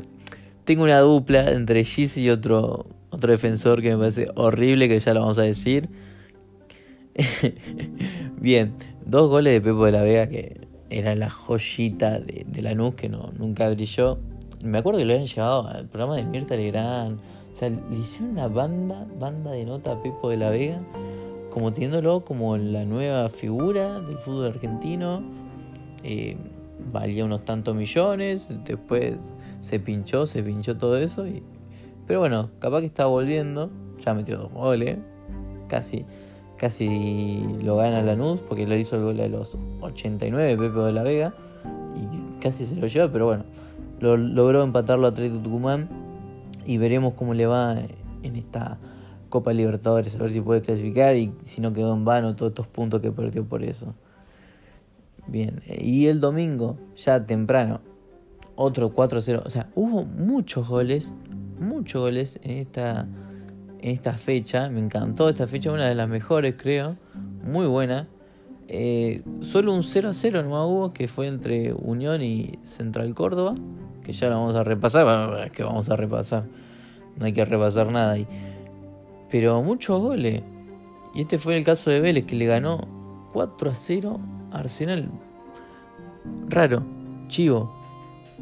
tengo 0.64 0.84
una 0.84 1.00
dupla 1.00 1.52
entre 1.52 1.84
Gizzi 1.84 2.24
y 2.24 2.30
otro, 2.30 2.88
otro 3.12 3.32
defensor 3.32 3.82
que 3.82 3.92
me 3.92 3.98
parece 3.98 4.28
horrible, 4.36 4.88
que 4.88 5.00
ya 5.00 5.14
lo 5.14 5.22
vamos 5.22 5.38
a 5.38 5.44
decir. 5.44 5.90
Bien, 8.42 8.74
dos 9.06 9.30
goles 9.30 9.54
de 9.54 9.62
Pepo 9.62 9.86
de 9.86 9.92
la 9.92 10.02
Vega 10.02 10.28
que 10.28 10.62
era 10.90 11.16
la 11.16 11.30
joyita 11.30 12.20
de, 12.20 12.46
de 12.48 12.62
Lanús 12.62 12.96
que 12.96 13.10
no, 13.10 13.32
nunca 13.38 13.70
brilló. 13.70 14.20
Me 14.64 14.78
acuerdo 14.78 15.00
que 15.00 15.06
lo 15.06 15.14
habían 15.14 15.28
llevado 15.28 15.68
al 15.68 15.88
programa 15.90 16.16
de 16.16 16.24
Mirta 16.24 16.56
Legrand. 16.56 17.20
O 17.52 17.56
sea, 17.56 17.70
le 17.70 18.00
hicieron 18.00 18.32
una 18.32 18.48
banda, 18.48 19.06
banda 19.20 19.52
de 19.52 19.66
nota 19.66 19.92
a 19.92 20.02
Pepo 20.02 20.30
de 20.30 20.38
la 20.38 20.50
Vega, 20.52 20.82
como 21.52 21.74
teniéndolo 21.74 22.24
como 22.24 22.56
la 22.56 22.86
nueva 22.86 23.28
figura 23.28 24.00
del 24.00 24.18
fútbol 24.18 24.48
argentino. 24.48 25.22
Eh, 26.06 26.38
valía 26.94 27.26
unos 27.26 27.44
tantos 27.44 27.76
millones, 27.76 28.50
después 28.64 29.36
se 29.60 29.82
pinchó, 29.82 30.26
se 30.28 30.42
pinchó 30.42 30.78
todo 30.78 30.96
eso. 30.98 31.28
Y... 31.28 31.44
Pero 32.08 32.22
bueno, 32.22 32.50
capaz 32.60 32.80
que 32.80 32.86
está 32.86 33.06
volviendo, 33.06 33.70
ya 34.00 34.14
metió 34.14 34.38
dos 34.38 34.52
goles, 34.54 34.98
casi 35.68 36.06
casi 36.56 37.44
lo 37.62 37.76
gana 37.76 38.02
Lanús 38.02 38.40
porque 38.40 38.66
lo 38.66 38.78
hizo 38.78 38.96
el 38.96 39.04
gol 39.04 39.20
a 39.20 39.28
los 39.28 39.58
89 39.82 40.56
Pepe 40.56 40.80
de 40.80 40.94
la 40.94 41.04
Vega 41.04 41.34
y 41.94 42.40
casi 42.42 42.66
se 42.66 42.78
lo 42.78 42.88
lleva, 42.88 43.12
pero 43.12 43.26
bueno, 43.26 43.44
lo, 44.04 44.18
logró 44.18 44.64
empatarlo 44.64 45.08
a 45.08 45.12
Atlético 45.12 45.42
Tucumán 45.42 45.90
y 46.66 46.78
veremos 46.78 47.14
cómo 47.14 47.34
le 47.34 47.46
va 47.46 47.78
en 48.22 48.36
esta 48.36 48.78
Copa 49.30 49.54
Libertadores, 49.54 50.16
a 50.16 50.20
ver 50.20 50.30
si 50.30 50.42
puede 50.42 50.62
clasificar 50.62 51.16
y 51.16 51.34
si 51.42 51.62
no 51.62 51.74
quedó 51.74 51.94
en 51.94 52.06
vano 52.06 52.36
todos 52.36 52.52
estos 52.52 52.68
puntos 52.68 53.02
que 53.02 53.12
perdió 53.12 53.46
por 53.46 53.64
eso. 53.64 53.96
Bien, 55.26 55.62
y 55.66 56.08
el 56.08 56.20
domingo, 56.20 56.78
ya 56.96 57.26
temprano, 57.26 57.82
otro 58.56 58.94
4-0, 58.94 59.42
o 59.44 59.50
sea, 59.50 59.70
hubo 59.74 60.04
muchos 60.04 60.68
goles, 60.68 61.16
muchos 61.60 62.02
goles 62.02 62.40
en 62.44 62.58
esta 62.58 63.08
en 63.84 63.92
esta 63.92 64.14
fecha. 64.14 64.70
Me 64.70 64.80
encantó 64.80 65.30
esta 65.30 65.46
fecha, 65.46 65.72
una 65.72 65.88
de 65.88 65.94
las 65.96 66.08
mejores 66.08 66.56
creo. 66.58 66.96
Muy 67.44 67.68
buena. 67.68 68.08
Eh, 68.70 69.22
solo 69.42 69.74
un 69.74 69.84
0 69.84 70.10
a 70.10 70.14
0 70.14 70.44
no 70.44 70.68
hubo, 70.68 70.94
que 70.94 71.08
fue 71.08 71.28
entre 71.28 71.74
Unión 71.74 72.22
y 72.22 72.58
Central 72.64 73.14
Córdoba. 73.14 73.56
Que 74.04 74.14
ya 74.14 74.30
lo 74.30 74.36
vamos 74.36 74.56
a 74.56 74.64
repasar. 74.64 75.06
Bueno, 75.06 75.38
es 75.44 75.52
que 75.52 75.64
vamos 75.64 75.90
a 75.90 75.96
repasar. 75.96 76.46
No 77.18 77.26
hay 77.26 77.34
que 77.34 77.46
repasar 77.46 77.92
nada 77.92 78.14
ahí. 78.14 78.28
Pero 79.32 79.62
muchos 79.62 80.02
goles. 80.02 80.42
Y 81.16 81.22
este 81.22 81.38
fue 81.40 81.58
el 81.58 81.64
caso 81.64 81.90
de 81.90 82.00
Vélez, 82.00 82.26
que 82.26 82.36
le 82.36 82.46
ganó 82.46 82.88
4 83.34 83.72
a 83.72 83.76
0 83.76 84.20
a 84.52 84.60
Arsenal. 84.60 85.10
Raro, 86.50 86.84
chivo. 87.28 87.74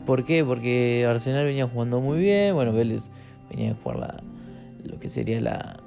¿Por 0.06 0.26
qué? 0.26 0.44
Porque 0.44 1.06
Arsenal 1.08 1.46
venía 1.46 1.68
jugando 1.68 2.00
muy 2.00 2.20
bien. 2.20 2.56
Bueno, 2.56 2.74
Vélez 2.74 3.10
venía 3.50 3.72
a 3.72 3.76
jugar 3.76 4.00
la, 4.00 4.24
lo 4.84 5.00
que 5.00 5.10
sería 5.10 5.40
la, 5.42 5.78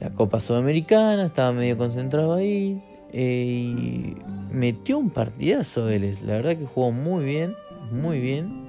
la 0.00 0.10
Copa 0.10 0.40
Sudamericana, 0.40 1.24
estaba 1.24 1.52
medio 1.52 1.78
concentrado 1.78 2.34
ahí. 2.34 2.82
Eh, 3.12 3.44
y 3.46 4.16
metió 4.50 4.98
un 4.98 5.10
partidazo 5.10 5.86
Vélez, 5.86 6.22
la 6.22 6.34
verdad 6.34 6.56
que 6.56 6.66
jugó 6.66 6.92
muy 6.92 7.24
bien, 7.24 7.54
muy 7.90 8.20
bien. 8.20 8.65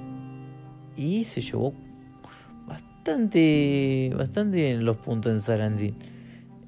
Y 0.98 1.24
se 1.24 1.42
llevó 1.42 1.74
bastante, 2.68 4.12
bastante 4.18 4.74
los 4.75 4.98
puntos 4.98 5.32
en 5.32 5.39
Sarandí. 5.39 5.94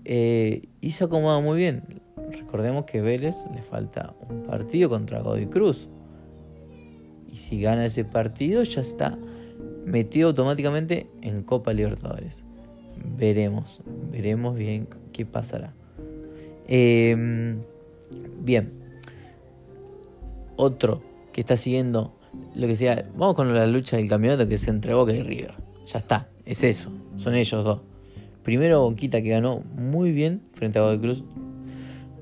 Eh, 0.06 0.70
y 0.80 0.92
se 0.92 1.04
acomoda 1.04 1.40
muy 1.42 1.58
bien. 1.58 1.84
Recordemos 2.32 2.86
que 2.86 3.02
Vélez 3.02 3.36
le 3.54 3.62
falta 3.62 4.16
un 4.30 4.44
partido 4.44 4.90
contra 4.90 5.22
Godoy 5.22 5.48
Cruz. 5.48 5.90
Y 7.32 7.38
si 7.38 7.60
gana 7.62 7.86
ese 7.86 8.06
partido 8.06 8.64
ya 8.64 8.82
está 8.82 9.18
metido 9.86 10.30
automáticamente 10.30 11.08
en 11.22 11.44
Copa 11.44 11.74
Libertadores 11.74 12.44
veremos, 13.18 13.82
veremos 14.12 14.56
bien 14.56 14.88
qué 15.14 15.26
pasará. 15.26 15.74
Em, 16.68 17.62
bien, 18.42 18.72
otro 20.56 21.02
que 21.32 21.42
está 21.42 21.58
siguiendo 21.58 22.14
lo 22.56 22.68
que 22.68 22.76
sea, 22.76 23.06
vamos 23.16 23.36
con 23.36 23.54
la 23.54 23.68
lucha 23.68 23.98
del 23.98 24.08
campeonato 24.08 24.48
que 24.48 24.56
es 24.56 24.68
entre 24.68 24.94
Boca 24.94 25.14
y 25.14 25.24
River. 25.24 25.54
Ya 25.88 26.00
está, 26.00 26.30
es 26.46 26.64
eso, 26.64 26.92
son 27.18 27.36
ellos 27.36 27.64
dos. 27.64 27.82
Primero 28.44 28.82
Boquita 28.82 29.22
que 29.22 29.30
ganó 29.30 29.62
muy 29.76 30.12
bien 30.12 30.42
frente 30.54 30.80
a 30.80 30.84
Godoy 30.84 31.00
Cruz. 31.00 31.24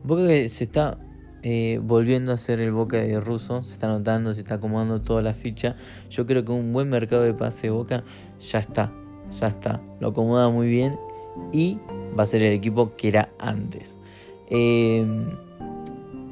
Boca 0.04 0.28
que 0.28 0.50
se 0.50 0.64
está 0.64 0.98
eh, 1.44 1.80
volviendo 1.82 2.32
a 2.32 2.38
ser 2.38 2.62
el 2.62 2.72
Boca 2.72 2.98
de 2.98 3.20
Russo, 3.20 3.62
se 3.64 3.74
está 3.74 3.88
notando, 3.88 4.34
se 4.34 4.42
está 4.42 4.56
acomodando 4.56 5.02
toda 5.02 5.22
la 5.22 5.34
ficha. 5.34 5.76
Yo 6.10 6.26
creo 6.26 6.44
que 6.44 6.52
un 6.52 6.74
buen 6.74 6.90
mercado 6.90 7.24
de 7.24 7.34
pase 7.34 7.68
de 7.68 7.72
Boca 7.72 8.04
ya 8.40 8.60
está 8.60 8.92
ya 9.32 9.48
está, 9.48 9.82
lo 10.00 10.10
acomoda 10.10 10.50
muy 10.50 10.68
bien 10.68 10.98
y 11.52 11.80
va 12.18 12.24
a 12.24 12.26
ser 12.26 12.44
el 12.44 12.54
equipo 12.54 12.96
que 12.96 13.10
era 13.10 13.30
antes. 13.40 13.98
Em, 14.50 15.30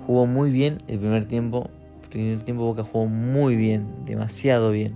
jugó 0.06 0.26
muy 0.26 0.52
bien 0.52 0.78
el 0.88 1.00
primer 1.00 1.26
tiempo, 1.26 1.70
primer 2.10 2.44
tiempo 2.44 2.64
Boca 2.64 2.84
jugó 2.84 3.06
muy 3.06 3.56
bien, 3.56 3.88
demasiado 4.06 4.72
bien 4.72 4.96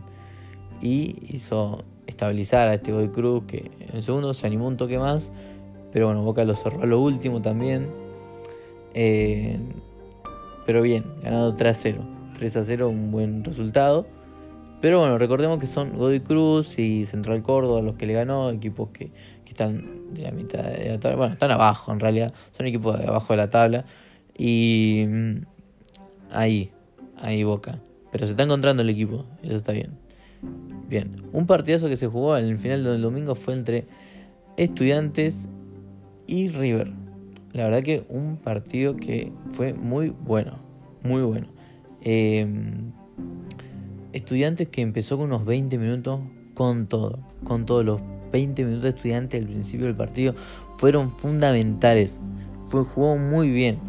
y 0.82 1.16
hizo 1.34 1.84
estabilizar 2.08 2.68
a 2.68 2.74
este 2.76 2.92
Goy 2.92 3.10
Cruz 3.10 3.44
que 3.46 3.72
en 3.80 3.96
el 3.96 4.02
segundo 4.02 4.34
se 4.34 4.48
animó 4.48 4.68
un 4.68 4.78
toque 4.78 4.98
más, 4.98 5.32
pero 5.92 6.08
bueno, 6.08 6.24
Boca 6.24 6.44
lo 6.44 6.56
cerró 6.56 6.82
a 6.82 6.86
lo 6.86 7.02
último 7.02 7.42
también. 7.42 7.90
Em, 8.94 9.70
pero 10.66 10.82
bien, 10.82 11.04
ganado 11.24 11.56
3 11.56 11.78
a 11.78 11.80
0. 11.80 12.02
3 12.34 12.58
a 12.58 12.64
0, 12.64 12.90
un 12.90 13.12
buen 13.12 13.44
resultado. 13.44 14.06
Pero 14.82 15.00
bueno, 15.00 15.18
recordemos 15.18 15.60
que 15.60 15.68
son 15.68 15.98
Godoy 15.98 16.22
Cruz 16.22 16.80
y 16.80 17.06
Central 17.06 17.44
Córdoba 17.44 17.82
los 17.82 17.96
que 17.96 18.06
le 18.06 18.14
ganó, 18.14 18.50
equipos 18.50 18.90
que, 18.90 19.12
están 19.46 20.14
de 20.14 20.22
la 20.22 20.32
mitad 20.32 20.64
de 20.64 20.90
la 20.92 21.00
tabla. 21.00 21.18
Bueno, 21.18 21.34
están 21.34 21.52
abajo 21.52 21.92
en 21.92 22.00
realidad, 22.00 22.34
son 22.52 22.68
equipos 22.68 22.98
de 22.98 23.08
abajo 23.08 23.34
de 23.34 23.38
la 23.38 23.50
tabla. 23.50 23.84
Y 24.38 25.06
mm, 25.06 25.38
ahí, 26.32 26.72
ahí 27.22 27.44
Boca. 27.44 27.80
Pero 28.12 28.26
se 28.26 28.32
está 28.32 28.44
encontrando 28.44 28.82
el 28.82 28.90
equipo, 28.90 29.26
eso 29.44 29.56
está 29.56 29.72
bien. 29.72 29.92
Bien, 30.88 31.22
un 31.32 31.46
partidazo 31.46 31.88
que 31.88 31.96
se 31.96 32.08
jugó 32.08 32.36
el 32.38 32.58
final 32.58 32.84
del 32.84 33.02
domingo 33.02 33.36
fue 33.36 33.54
entre 33.54 33.86
Estudiantes 34.58 35.48
y 36.26 36.50
River. 36.50 36.92
La 37.54 37.66
verdad 37.66 37.84
que 37.84 38.06
un 38.10 38.38
partido 38.38 38.96
que 38.96 39.32
fue 39.52 39.74
muy 39.74 40.10
bueno, 40.10 40.60
muy 41.04 41.22
bueno. 41.22 41.48
Eh, 42.02 42.48
Estudiantes 44.14 44.70
que 44.70 44.82
empezó 44.82 45.18
con 45.18 45.28
unos 45.28 45.46
20 45.46 45.78
minutos 45.78 46.22
con 46.56 46.88
todo, 46.88 47.20
con 47.44 47.66
todos 47.66 47.86
los 47.86 48.02
20 48.32 48.64
minutos 48.64 48.84
de 48.84 48.90
Estudiantes 48.90 49.42
al 49.42 49.48
principio 49.48 49.86
del 49.86 49.96
partido 49.96 50.34
fueron 50.78 51.12
fundamentales. 51.12 52.22
Fue, 52.68 52.84
jugó 52.84 53.18
muy 53.18 53.50
bien. 53.52 53.80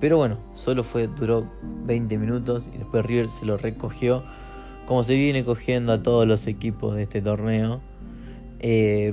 Pero 0.00 0.16
bueno, 0.16 0.38
solo 0.54 0.82
fue, 0.82 1.06
duró 1.06 1.46
20 1.84 2.16
minutos 2.18 2.68
y 2.74 2.78
después 2.78 3.04
River 3.04 3.28
se 3.28 3.44
lo 3.44 3.56
recogió. 3.56 4.24
Como 4.86 5.04
se 5.04 5.14
viene 5.14 5.44
cogiendo 5.44 5.92
a 5.92 6.02
todos 6.02 6.26
los 6.26 6.46
equipos 6.46 6.96
de 6.96 7.02
este 7.02 7.20
torneo. 7.20 7.80
Eh, 8.60 9.12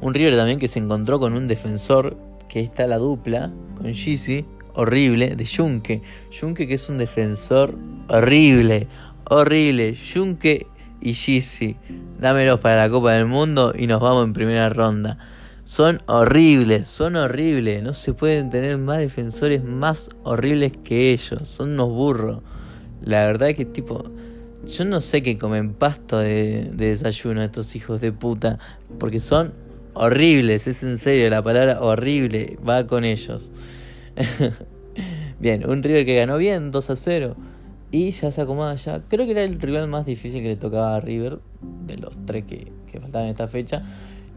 un 0.00 0.14
River 0.14 0.36
también 0.36 0.58
que 0.58 0.68
se 0.68 0.78
encontró 0.78 1.18
con 1.18 1.34
un 1.34 1.46
defensor 1.46 2.16
que 2.48 2.60
está 2.60 2.86
la 2.86 2.98
dupla 2.98 3.52
con 3.76 3.92
Gizzy 3.92 4.44
horrible 4.74 5.36
de 5.36 5.46
Junque. 5.46 6.02
Junque 6.38 6.66
que 6.66 6.74
es 6.74 6.88
un 6.88 6.98
defensor 6.98 7.76
horrible, 8.08 8.88
horrible. 9.28 9.94
Junque 9.96 10.66
y 11.00 11.14
Gizzy, 11.14 11.76
dámelos 12.20 12.60
para 12.60 12.76
la 12.76 12.90
Copa 12.90 13.12
del 13.12 13.26
Mundo 13.26 13.72
y 13.76 13.86
nos 13.86 14.00
vamos 14.00 14.24
en 14.24 14.32
primera 14.32 14.68
ronda. 14.68 15.18
Son 15.64 16.00
horribles, 16.06 16.88
son 16.88 17.16
horribles. 17.16 17.82
No 17.82 17.92
se 17.92 18.14
pueden 18.14 18.50
tener 18.50 18.78
más 18.78 18.98
defensores 18.98 19.62
más 19.62 20.10
horribles 20.24 20.72
que 20.84 21.12
ellos. 21.12 21.48
Son 21.48 21.70
unos 21.70 21.88
burros. 21.88 22.42
La 23.02 23.26
verdad 23.26 23.54
que 23.54 23.64
tipo... 23.64 24.04
Yo 24.66 24.84
no 24.84 25.00
sé 25.00 25.22
qué 25.22 25.38
comen 25.38 25.74
pasto 25.74 26.18
de, 26.18 26.70
de 26.72 26.90
desayuno 26.90 27.42
estos 27.42 27.74
hijos 27.74 28.00
de 28.00 28.12
puta. 28.12 28.58
Porque 28.98 29.18
son 29.18 29.52
horribles, 29.94 30.66
es 30.66 30.82
en 30.82 30.98
serio, 30.98 31.28
la 31.30 31.42
palabra 31.42 31.80
horrible 31.80 32.58
va 32.66 32.86
con 32.86 33.04
ellos. 33.04 33.50
bien, 35.40 35.68
un 35.68 35.82
River 35.82 36.04
que 36.04 36.16
ganó 36.16 36.36
bien, 36.38 36.70
2 36.70 36.90
a 36.90 36.96
0. 36.96 37.36
Y 37.90 38.10
ya 38.10 38.32
se 38.32 38.40
acomoda 38.40 38.74
ya. 38.76 39.02
Creo 39.08 39.26
que 39.26 39.32
era 39.32 39.44
el 39.44 39.60
rival 39.60 39.86
más 39.88 40.06
difícil 40.06 40.42
que 40.42 40.48
le 40.48 40.56
tocaba 40.56 40.96
a 40.96 41.00
River, 41.00 41.40
de 41.86 41.98
los 41.98 42.16
tres 42.24 42.44
que, 42.44 42.72
que 42.90 43.00
faltaban 43.00 43.26
en 43.26 43.32
esta 43.32 43.48
fecha. 43.48 43.82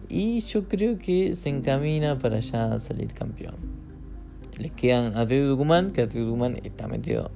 Y 0.10 0.40
yo 0.42 0.68
creo 0.68 0.98
que 0.98 1.36
se 1.36 1.50
encamina 1.50 2.18
para 2.18 2.40
ya 2.40 2.78
salir 2.80 3.14
campeón. 3.14 3.56
Les 4.58 4.72
quedan 4.72 5.18
a 5.18 5.28
Tucumán, 5.28 5.92
que 5.92 6.02
Atlético 6.02 6.26
Tucumán 6.26 6.58
está 6.64 6.88
metido 6.88 7.32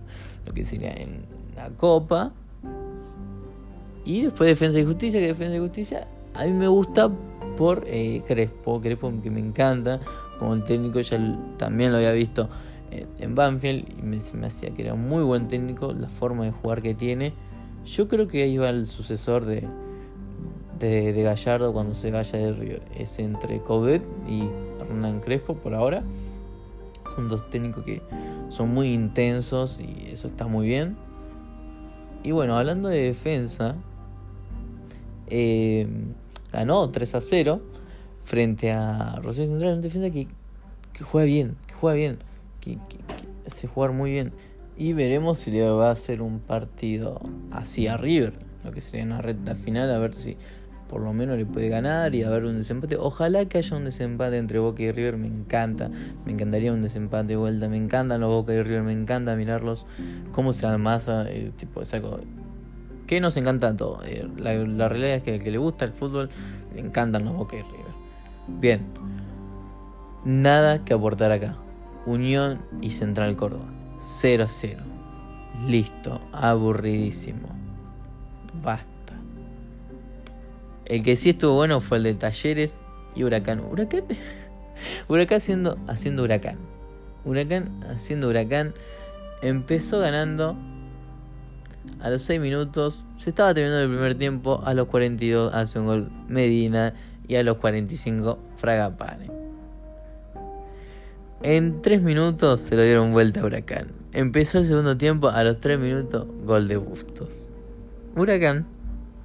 lo 0.46 0.54
que 0.54 0.64
sería 0.64 0.92
en 0.94 1.26
la 1.56 1.70
Copa. 1.72 2.34
Y 4.06 4.22
después 4.22 4.48
Defensa 4.48 4.80
y 4.80 4.86
Justicia, 4.86 5.20
que 5.20 5.28
Defensa 5.28 5.56
y 5.56 5.60
Justicia 5.60 6.08
a 6.34 6.46
mí 6.46 6.52
me 6.52 6.68
gusta 6.68 7.12
por 7.58 7.84
eh, 7.88 8.22
Crespo, 8.26 8.80
Crespo 8.80 9.12
que 9.22 9.30
me 9.30 9.40
encanta, 9.40 10.00
como 10.38 10.54
el 10.54 10.64
técnico 10.64 11.02
ya 11.02 11.20
también 11.58 11.92
lo 11.92 11.98
había 11.98 12.14
visto 12.14 12.50
eh, 12.92 13.06
en 13.20 13.36
Banfield 13.36 13.86
y 14.00 14.02
me, 14.02 14.18
me 14.34 14.48
hacía 14.48 14.74
que 14.74 14.84
era 14.84 14.94
un 14.94 15.08
muy 15.08 15.24
buen 15.24 15.48
técnico, 15.48 15.92
la 15.94 16.08
forma 16.08 16.46
de 16.46 16.52
jugar 16.52 16.82
que 16.82 16.94
tiene. 16.94 17.34
Yo 17.86 18.08
creo 18.08 18.28
que 18.28 18.44
ahí 18.44 18.58
va 18.58 18.70
el 18.70 18.86
sucesor 18.86 19.46
de, 19.46 19.68
de, 20.80 21.24
Gallardo 21.24 21.74
cuando 21.74 21.96
se 21.96 22.12
vaya 22.12 22.40
de 22.40 22.54
River. 22.54 22.82
Es 22.96 23.20
entre 23.20 23.60
Coudet 23.62 24.04
y 24.28 24.50
Hernán 24.80 25.20
Crespo 25.20 25.56
por 25.56 25.74
ahora. 25.74 26.04
Son 27.14 27.28
dos 27.28 27.50
técnicos 27.50 27.84
que 27.84 28.02
son 28.50 28.74
muy 28.74 28.94
intensos 28.94 29.80
y 29.80 30.08
eso 30.12 30.28
está 30.28 30.48
muy 30.48 30.68
bien. 30.68 30.98
Y 32.24 32.32
bueno, 32.32 32.58
hablando 32.58 32.90
de 32.90 33.02
defensa, 33.02 33.76
eh, 35.28 35.88
ganó 36.52 36.90
3 36.90 37.16
a 37.16 37.22
0 37.22 37.62
frente 38.24 38.72
a 38.72 39.16
Rosario 39.24 39.50
Central, 39.50 39.74
una 39.74 39.82
defensa 39.82 40.10
que, 40.10 40.28
que 40.94 41.04
juega 41.04 41.26
bien, 41.26 41.56
que 41.66 41.74
juega 41.74 41.96
bien, 41.96 42.20
que, 42.60 42.74
que, 42.90 42.98
hace 43.48 43.68
jugar 43.68 43.92
muy 43.92 44.12
bien. 44.12 44.34
Y 44.78 44.94
veremos 44.94 45.40
si 45.40 45.52
le 45.52 45.68
va 45.70 45.90
a 45.90 45.92
hacer 45.92 46.22
un 46.22 46.40
partido 46.40 47.22
así 47.52 47.88
a 47.88 47.98
River, 47.98 48.34
lo 48.64 48.72
que 48.72 48.82
sería 48.82 49.06
una 49.06 49.22
recta 49.22 49.56
final, 49.56 49.92
a 49.92 49.98
ver 49.98 50.14
si 50.14 50.38
por 50.90 51.02
lo 51.02 51.14
menos 51.14 51.38
le 51.38 51.46
puede 51.46 51.70
ganar 51.70 52.16
y 52.16 52.24
haber 52.24 52.46
un 52.46 52.58
desempate. 52.58 52.98
Ojalá 52.98 53.46
que 53.46 53.60
haya 53.60 53.78
un 53.78 53.86
desempate 53.86 54.38
entre 54.38 54.58
Boca 54.58 54.82
y 54.82 54.92
River, 54.92 55.18
me 55.18 55.28
encanta. 55.28 55.90
Me 56.26 56.32
encantaría 56.32 56.74
un 56.74 56.82
desempate 56.82 57.28
de 57.28 57.36
vuelta. 57.36 57.70
Me 57.70 57.78
encantan 57.78 58.20
los 58.22 58.30
Boca 58.30 58.54
y 58.54 58.64
River, 58.64 58.82
me 58.82 58.92
encanta 58.92 59.36
mirarlos. 59.36 59.86
Cómo 60.32 60.52
se 60.52 60.66
almaza, 60.66 61.30
eh, 61.30 61.52
tipo, 61.56 61.82
es 61.84 61.94
algo 61.94 62.20
que 63.06 63.22
nos 63.22 63.38
encanta 63.38 63.78
todo. 63.78 64.02
Eh, 64.04 64.28
la, 64.38 64.90
realidad 64.90 65.16
es 65.16 65.24
que 65.24 65.36
al 65.36 65.40
que 65.44 65.52
le 65.52 65.60
gusta 65.60 65.86
el 65.86 65.94
fútbol, 65.94 66.32
le 66.74 66.82
encantan 66.82 67.24
los 67.24 67.36
Boca 67.36 67.56
y 67.56 67.62
River. 67.62 67.94
Bien, 68.48 68.82
nada 70.26 70.84
que 70.84 70.96
aportar 70.96 71.32
acá. 71.32 71.56
Unión 72.08 72.62
y 72.82 72.90
Central 72.90 73.36
Córdoba. 73.36 73.66
0-0. 74.00 74.78
Listo, 75.68 76.20
aburridísimo. 76.32 77.50
Basta. 78.64 78.99
El 80.90 81.04
que 81.04 81.16
sí 81.16 81.30
estuvo 81.30 81.54
bueno 81.54 81.80
fue 81.82 82.00
el 82.00 82.04
de 82.04 82.16
Talleres 82.16 82.82
y 83.16 83.24
Huracán. 83.24 83.60
Huracán. 83.60 84.06
Huracán 85.08 85.38
haciendo, 85.38 85.78
haciendo 85.88 86.24
Huracán. 86.24 86.58
Huracán 87.24 87.84
haciendo 87.88 88.28
Huracán. 88.28 88.74
Empezó 89.44 90.00
ganando 90.00 90.58
a 92.02 92.10
los 92.10 92.24
6 92.24 92.42
minutos. 92.42 93.04
Se 93.14 93.30
estaba 93.30 93.54
terminando 93.54 93.84
el 93.84 93.90
primer 93.90 94.16
tiempo. 94.16 94.64
A 94.66 94.74
los 94.74 94.88
42 94.88 95.54
hace 95.54 95.78
un 95.78 95.86
gol 95.86 96.12
Medina. 96.28 96.96
Y 97.28 97.36
a 97.36 97.44
los 97.44 97.58
45 97.58 98.40
Fragapane. 98.56 99.30
En 101.44 101.84
3 101.84 102.02
minutos 102.02 102.62
se 102.62 102.76
lo 102.76 102.82
dieron 102.82 103.12
vuelta 103.12 103.42
a 103.42 103.46
Huracán. 103.46 103.92
Empezó 104.12 104.58
el 104.58 104.66
segundo 104.66 104.98
tiempo. 104.98 105.28
A 105.30 105.44
los 105.44 105.60
3 105.60 105.80
minutos, 105.80 106.26
gol 106.44 106.68
de 106.68 106.78
Bustos. 106.78 107.48
Huracán 108.16 108.79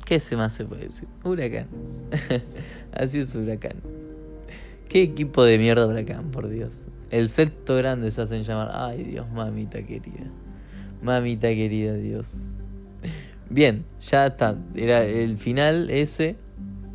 ¿Qué 0.04 0.20
más 0.36 0.52
se 0.52 0.64
puede 0.66 0.86
decir? 0.86 1.08
Huracán. 1.24 1.66
Así 2.92 3.20
es 3.20 3.34
Huracán. 3.34 3.76
Qué 4.88 5.02
equipo 5.02 5.44
de 5.44 5.56
mierda 5.56 5.86
Huracán, 5.86 6.30
por 6.30 6.48
Dios. 6.48 6.84
El 7.10 7.28
sexto 7.28 7.74
grande 7.76 8.10
se 8.10 8.20
hacen 8.20 8.44
llamar. 8.44 8.70
Ay, 8.74 9.02
Dios, 9.04 9.26
mamita 9.30 9.82
querida. 9.82 10.30
Mamita 11.02 11.48
querida, 11.48 11.94
Dios. 11.94 12.36
Bien, 13.48 13.84
ya 14.00 14.26
está. 14.26 14.58
Era 14.74 15.04
el 15.04 15.38
final 15.38 15.90
ese. 15.90 16.36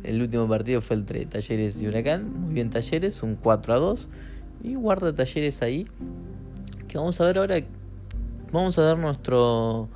El 0.04 0.22
último 0.22 0.48
partido 0.48 0.80
fue 0.80 0.96
entre 0.96 1.26
Talleres 1.26 1.82
y 1.82 1.88
Huracán. 1.88 2.32
Muy 2.32 2.54
bien, 2.54 2.70
Talleres, 2.70 3.22
un 3.24 3.34
4 3.34 3.74
a 3.74 3.76
2. 3.78 4.08
Y 4.62 4.74
guarda 4.76 5.12
Talleres 5.12 5.62
ahí. 5.62 5.88
Que 6.86 6.96
vamos 6.96 7.20
a 7.20 7.24
ver 7.24 7.38
ahora. 7.38 7.56
Vamos 8.52 8.78
a 8.78 8.82
dar 8.82 8.98
nuestro 8.98 9.88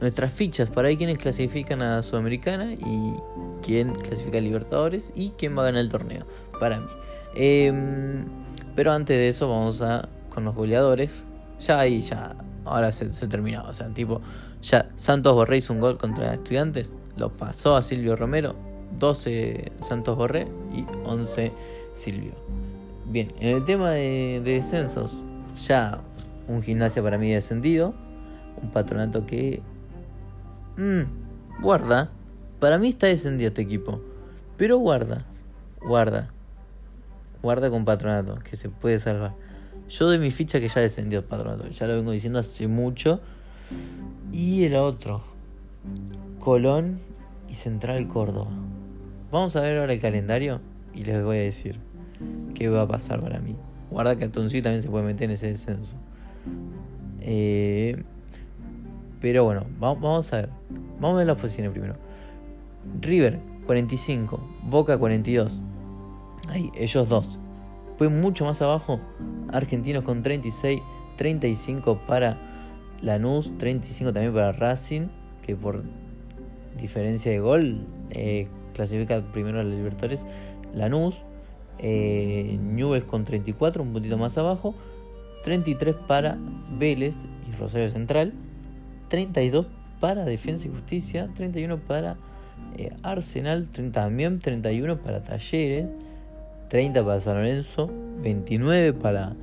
nuestras 0.00 0.32
fichas 0.32 0.70
para 0.70 0.88
ver 0.88 0.98
quiénes 0.98 1.18
clasifican 1.18 1.82
a 1.82 2.02
Sudamericana 2.02 2.72
y 2.74 3.14
quién 3.62 3.94
clasifica 3.94 4.38
a 4.38 4.40
Libertadores 4.40 5.12
y 5.14 5.30
quién 5.30 5.56
va 5.56 5.62
a 5.62 5.66
ganar 5.66 5.80
el 5.82 5.88
torneo, 5.88 6.26
para 6.60 6.80
mí. 6.80 6.86
Em, 7.34 8.24
pero 8.74 8.92
antes 8.92 9.16
de 9.16 9.28
eso 9.28 9.48
vamos 9.48 9.82
a 9.82 10.08
con 10.30 10.44
los 10.44 10.54
goleadores. 10.54 11.24
Ya 11.60 11.80
ahí 11.80 12.00
ya, 12.00 12.36
ahora 12.64 12.92
se, 12.92 13.08
se 13.10 13.26
terminó. 13.26 13.64
O 13.66 13.72
sea, 13.72 13.88
tipo, 13.88 14.20
ya 14.62 14.90
Santos 14.96 15.34
Borré 15.34 15.58
hizo 15.58 15.72
un 15.72 15.80
gol 15.80 15.96
contra 15.96 16.34
Estudiantes, 16.34 16.92
lo 17.16 17.32
pasó 17.32 17.76
a 17.76 17.82
Silvio 17.82 18.16
Romero, 18.16 18.54
12 18.98 19.72
Santos 19.80 20.16
Borré 20.16 20.46
y 20.74 20.84
11 21.04 21.52
Silvio. 21.94 22.32
Bien, 23.06 23.32
en 23.40 23.56
el 23.56 23.64
tema 23.64 23.92
de, 23.92 24.42
de 24.44 24.52
descensos, 24.52 25.24
ya 25.66 26.00
un 26.48 26.62
gimnasio 26.62 27.02
para 27.02 27.16
mí 27.16 27.30
descendido, 27.32 27.94
un 28.60 28.70
patronato 28.70 29.26
que 29.26 29.62
Mmm, 30.76 31.62
guarda. 31.62 32.10
Para 32.60 32.78
mí 32.78 32.88
está 32.88 33.06
descendido 33.06 33.48
este 33.48 33.62
equipo. 33.62 34.00
Pero 34.56 34.78
guarda. 34.78 35.24
Guarda. 35.80 36.30
Guarda 37.42 37.70
con 37.70 37.84
patronato, 37.84 38.38
que 38.40 38.56
se 38.56 38.68
puede 38.68 38.98
salvar. 38.98 39.34
Yo 39.88 40.06
doy 40.06 40.18
mi 40.18 40.30
ficha 40.30 40.58
que 40.58 40.68
ya 40.68 40.80
descendió 40.80 41.24
patronato. 41.26 41.68
Ya 41.68 41.86
lo 41.86 41.94
vengo 41.94 42.10
diciendo 42.10 42.38
hace 42.38 42.66
mucho. 42.66 43.20
Y 44.32 44.64
el 44.64 44.76
otro. 44.76 45.22
Colón 46.40 47.00
y 47.48 47.54
Central 47.54 48.08
Córdoba. 48.08 48.50
Vamos 49.30 49.56
a 49.56 49.60
ver 49.60 49.78
ahora 49.78 49.92
el 49.92 50.00
calendario 50.00 50.60
y 50.94 51.04
les 51.04 51.22
voy 51.22 51.38
a 51.38 51.40
decir 51.40 51.78
qué 52.54 52.68
va 52.68 52.82
a 52.82 52.88
pasar 52.88 53.20
para 53.20 53.38
mí. 53.38 53.56
Guarda 53.90 54.16
que 54.16 54.24
Atuncito 54.24 54.64
también 54.64 54.82
se 54.82 54.88
puede 54.88 55.04
meter 55.04 55.24
en 55.24 55.32
ese 55.32 55.48
descenso. 55.48 55.96
Eh, 57.20 58.02
pero 59.20 59.44
bueno, 59.44 59.66
vamos 59.78 60.32
a 60.32 60.36
ver. 60.36 60.50
Vamos 61.00 61.14
a 61.14 61.18
ver 61.18 61.26
las 61.26 61.36
posiciones 61.36 61.72
primero. 61.72 61.96
River 63.00 63.40
45, 63.66 64.40
Boca 64.64 64.98
42. 64.98 65.60
Ahí, 66.48 66.70
ellos 66.76 67.08
dos. 67.08 67.38
Pues 67.98 68.10
mucho 68.10 68.44
más 68.44 68.60
abajo, 68.62 69.00
Argentinos 69.52 70.04
con 70.04 70.22
36, 70.22 70.80
35 71.16 72.00
para 72.06 72.36
Lanús, 73.00 73.56
35 73.58 74.12
también 74.12 74.34
para 74.34 74.52
Racing, 74.52 75.08
que 75.42 75.56
por 75.56 75.82
diferencia 76.78 77.30
de 77.32 77.38
gol 77.40 77.86
eh, 78.10 78.48
clasifica 78.74 79.22
primero 79.32 79.60
a 79.60 79.62
la 79.62 79.74
Libertadores. 79.74 80.26
Lanús, 80.74 81.16
eh, 81.78 82.58
Newell's 82.60 83.06
con 83.06 83.24
34, 83.24 83.82
un 83.82 83.92
poquito 83.92 84.18
más 84.18 84.36
abajo. 84.36 84.74
33 85.42 85.94
para 86.06 86.36
Vélez 86.78 87.16
y 87.48 87.56
Rosario 87.56 87.88
Central. 87.88 88.32
32 89.08 89.66
para 90.00 90.24
Defensa 90.24 90.68
y 90.68 90.70
Justicia, 90.70 91.28
31 91.34 91.78
para 91.78 92.16
eh, 92.76 92.92
Arsenal, 93.02 93.68
también 93.92 94.38
31 94.38 94.98
para 94.98 95.22
Talleres, 95.22 95.86
30 96.68 97.04
para 97.04 97.20
San 97.20 97.34
Lorenzo, 97.34 97.90
29 98.22 98.92
para, 98.92 99.34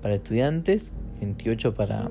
para 0.00 0.14
Estudiantes, 0.14 0.94
28 1.20 1.74
para 1.74 2.08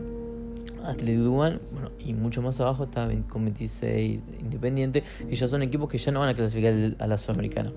Atlético 0.83 1.29
bueno, 1.29 1.59
y 1.99 2.13
mucho 2.13 2.41
más 2.41 2.59
abajo 2.59 2.85
está 2.85 3.07
con 3.27 3.45
26 3.45 4.21
Independiente, 4.39 5.03
que 5.29 5.35
ya 5.35 5.47
son 5.47 5.61
equipos 5.61 5.89
que 5.89 5.97
ya 5.97 6.11
no 6.11 6.19
van 6.19 6.29
a 6.29 6.33
clasificar 6.33 6.73
a 6.99 7.07
la 7.07 7.17
Sudamericana. 7.17 7.71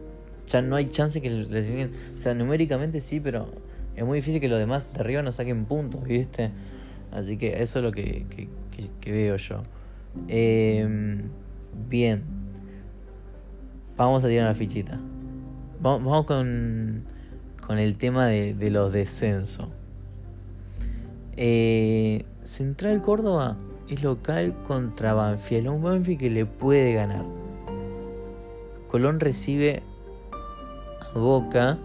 Ya 0.47 0.63
no 0.63 0.77
hay 0.77 0.87
chance 0.87 1.21
que 1.21 1.29
clasifiquen, 1.29 1.91
o 2.17 2.21
sea, 2.21 2.35
numéricamente 2.35 3.01
sí, 3.01 3.21
pero 3.21 3.49
es 3.97 4.05
muy 4.05 4.19
difícil 4.19 4.41
que 4.41 4.49
los 4.49 4.59
demás 4.59 4.93
de 4.93 5.01
arriba 5.01 5.23
no 5.23 5.33
saquen 5.33 5.65
puntos, 5.65 6.03
¿viste? 6.05 6.51
Así 7.15 7.37
que 7.39 7.63
eso 7.63 7.79
es 7.79 7.85
lo 7.85 7.93
que, 7.93 8.27
veo 9.07 9.37
yo. 9.37 9.63
Em, 10.27 11.23
bien. 11.89 12.25
Vamos 13.97 14.25
a 14.25 14.29
tirar 14.29 14.47
una 14.47 14.55
fichita. 14.55 14.99
Vamos, 15.81 16.27
con, 16.27 17.05
el 17.71 17.97
tema 17.97 18.27
de, 18.27 18.55
de 18.55 18.71
los 18.71 18.93
descensos. 18.93 19.69
Eh, 21.37 22.25
Central 22.43 23.01
Córdoba 23.01 23.57
es 23.89 24.03
local 24.03 24.55
contra 24.67 25.15
Banfield. 25.15 25.69
Un 25.69 25.83
Banfield 25.83 26.19
que 26.19 26.31
le 26.31 26.47
puede 26.47 26.95
ganar. 26.95 27.25
Colón 28.89 29.21
recibe 29.21 29.85
a 31.15 31.17
Boca. 31.17 31.79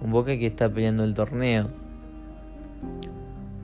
Un 0.00 0.10
Boca 0.10 0.38
que 0.38 0.46
está 0.46 0.72
peleando 0.72 1.04
el 1.04 1.12
torneo. 1.12 1.81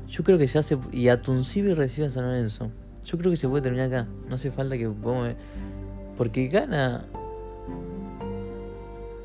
Yo 0.08 0.24
creo 0.24 0.38
que 0.38 0.48
se 0.48 0.58
hace. 0.58 0.78
Y 0.92 1.08
a 1.08 1.20
Tuncibi 1.20 1.74
recibe 1.74 2.06
a 2.06 2.10
San 2.10 2.24
Lorenzo. 2.24 2.70
Yo 3.04 3.18
creo 3.18 3.30
que 3.30 3.36
se 3.36 3.48
puede 3.48 3.62
terminar 3.62 3.86
acá. 3.86 4.08
No 4.28 4.34
hace 4.34 4.50
falta 4.50 4.76
que 4.76 4.88
podamos. 4.88 5.34
Porque 6.16 6.48
gana. 6.48 7.04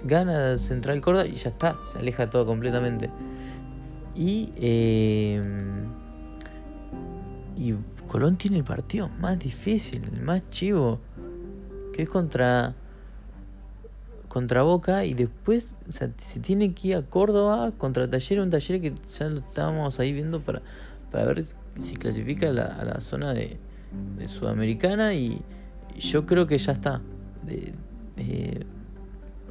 Gana 0.03 0.57
Central 0.57 1.01
Córdoba 1.01 1.25
y 1.25 1.35
ya 1.35 1.49
está. 1.49 1.77
Se 1.91 1.99
aleja 1.99 2.29
todo 2.29 2.45
completamente. 2.45 3.09
Y. 4.15 4.51
Eh, 4.57 5.41
y 7.55 7.73
Colón 8.07 8.37
tiene 8.37 8.57
el 8.57 8.63
partido 8.63 9.09
más 9.19 9.39
difícil, 9.39 10.03
el 10.13 10.21
más 10.21 10.47
chivo, 10.49 10.99
que 11.93 12.03
es 12.03 12.09
contra 12.09 12.75
contra 14.33 14.63
Boca 14.63 15.05
y 15.05 15.13
después 15.13 15.77
se 15.89 16.39
tiene 16.39 16.73
que 16.73 16.87
ir 16.87 16.95
a 16.95 17.03
Córdoba 17.03 17.71
contra 17.77 18.09
Taller, 18.09 18.39
un 18.39 18.49
Taller 18.49 18.81
que 18.81 18.95
ya 19.07 19.29
lo 19.29 19.41
estábamos 19.41 19.99
ahí 19.99 20.11
viendo 20.11 20.41
para, 20.41 20.63
para 21.11 21.25
ver 21.25 21.43
si 21.77 21.95
clasifica 21.95 22.49
a 22.49 22.51
la, 22.51 22.99
zona 22.99 23.31
de, 23.31 23.59
Sudamericana 24.25 25.13
y, 25.13 25.43
yo 25.99 26.25
creo 26.25 26.47
que 26.47 26.57
ya 26.57 26.71
está. 26.71 26.99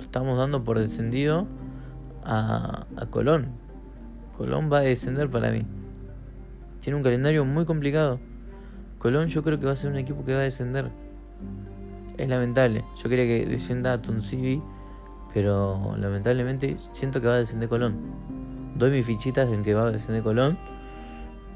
estamos 0.00 0.36
dando 0.36 0.64
por 0.64 0.80
descendido 0.80 1.46
a, 2.24 2.86
a 2.96 3.06
Colón. 3.06 3.50
Colón 4.36 4.68
va 4.72 4.78
a 4.78 4.82
descender 4.82 5.30
para 5.30 5.52
mí. 5.52 5.64
Tiene 6.80 6.96
un 6.96 7.04
calendario 7.04 7.44
muy 7.44 7.66
complicado. 7.66 8.18
Colón 8.98 9.28
yo 9.28 9.44
creo 9.44 9.60
que 9.60 9.66
va 9.66 9.72
a 9.72 9.76
ser 9.76 9.92
un 9.92 9.96
equipo 9.96 10.24
que 10.24 10.34
va 10.34 10.40
a 10.40 10.42
descender. 10.42 10.90
Es 12.18 12.28
lamentable. 12.28 12.84
Yo 13.02 13.08
quería 13.08 13.24
que 13.24 13.46
descienda 13.46 13.94
a 13.94 14.02
Tuncibi, 14.02 14.62
pero 15.32 15.96
lamentablemente 15.96 16.76
siento 16.92 17.20
que 17.20 17.26
va 17.26 17.34
a 17.34 17.38
descender 17.38 17.68
Colón. 17.68 17.96
Doy 18.76 18.90
mis 18.90 19.06
fichitas 19.06 19.48
en 19.48 19.62
que 19.62 19.74
va 19.74 19.86
a 19.86 19.90
descender 19.90 20.22
Colón. 20.22 20.58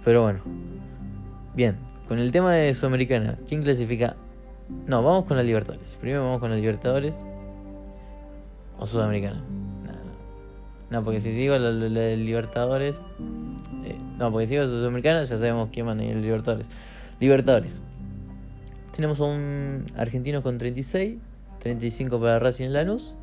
Pero 0.05 0.23
bueno. 0.23 0.41
Bien, 1.55 1.77
con 2.09 2.19
el 2.19 2.33
tema 2.33 2.53
de 2.53 2.75
Sudamericana, 2.75 3.39
¿quién 3.49 3.63
clasifica? 3.63 4.17
No, 4.87 5.03
vamos 5.03 5.25
con 5.25 5.37
la 5.37 5.43
Libertadores. 5.43 5.97
Primero 5.97 6.25
vamos 6.25 6.41
con 6.41 6.51
la 6.51 6.57
Libertadores 6.57 7.25
o 8.79 8.87
Sudamericana. 8.87 9.43
No, 10.91 11.03
porque 11.03 11.21
si 11.21 11.33
sigo 11.33 11.59
la, 11.59 11.71
Libertadores. 11.71 13.01
Eh, 13.85 13.97
no, 14.19 14.31
porque 14.31 14.47
si 14.47 14.55
sigo 14.55 14.67
Sudamericana 14.67 15.25
ya 15.25 15.37
sabemos 15.37 15.71
quién 15.73 15.87
van 15.87 16.01
a 16.01 16.05
ir 16.05 16.17
Libertadores. 16.17 16.69
Libertadores. 17.19 17.81
Tenemos 18.97 19.21
a 19.21 19.25
un 19.25 19.85
argentino 19.95 20.43
con 20.43 20.57
36, 20.57 21.19
35 21.59 22.19
para 22.19 22.39
Racing 22.39 22.71
Lanús, 22.71 23.15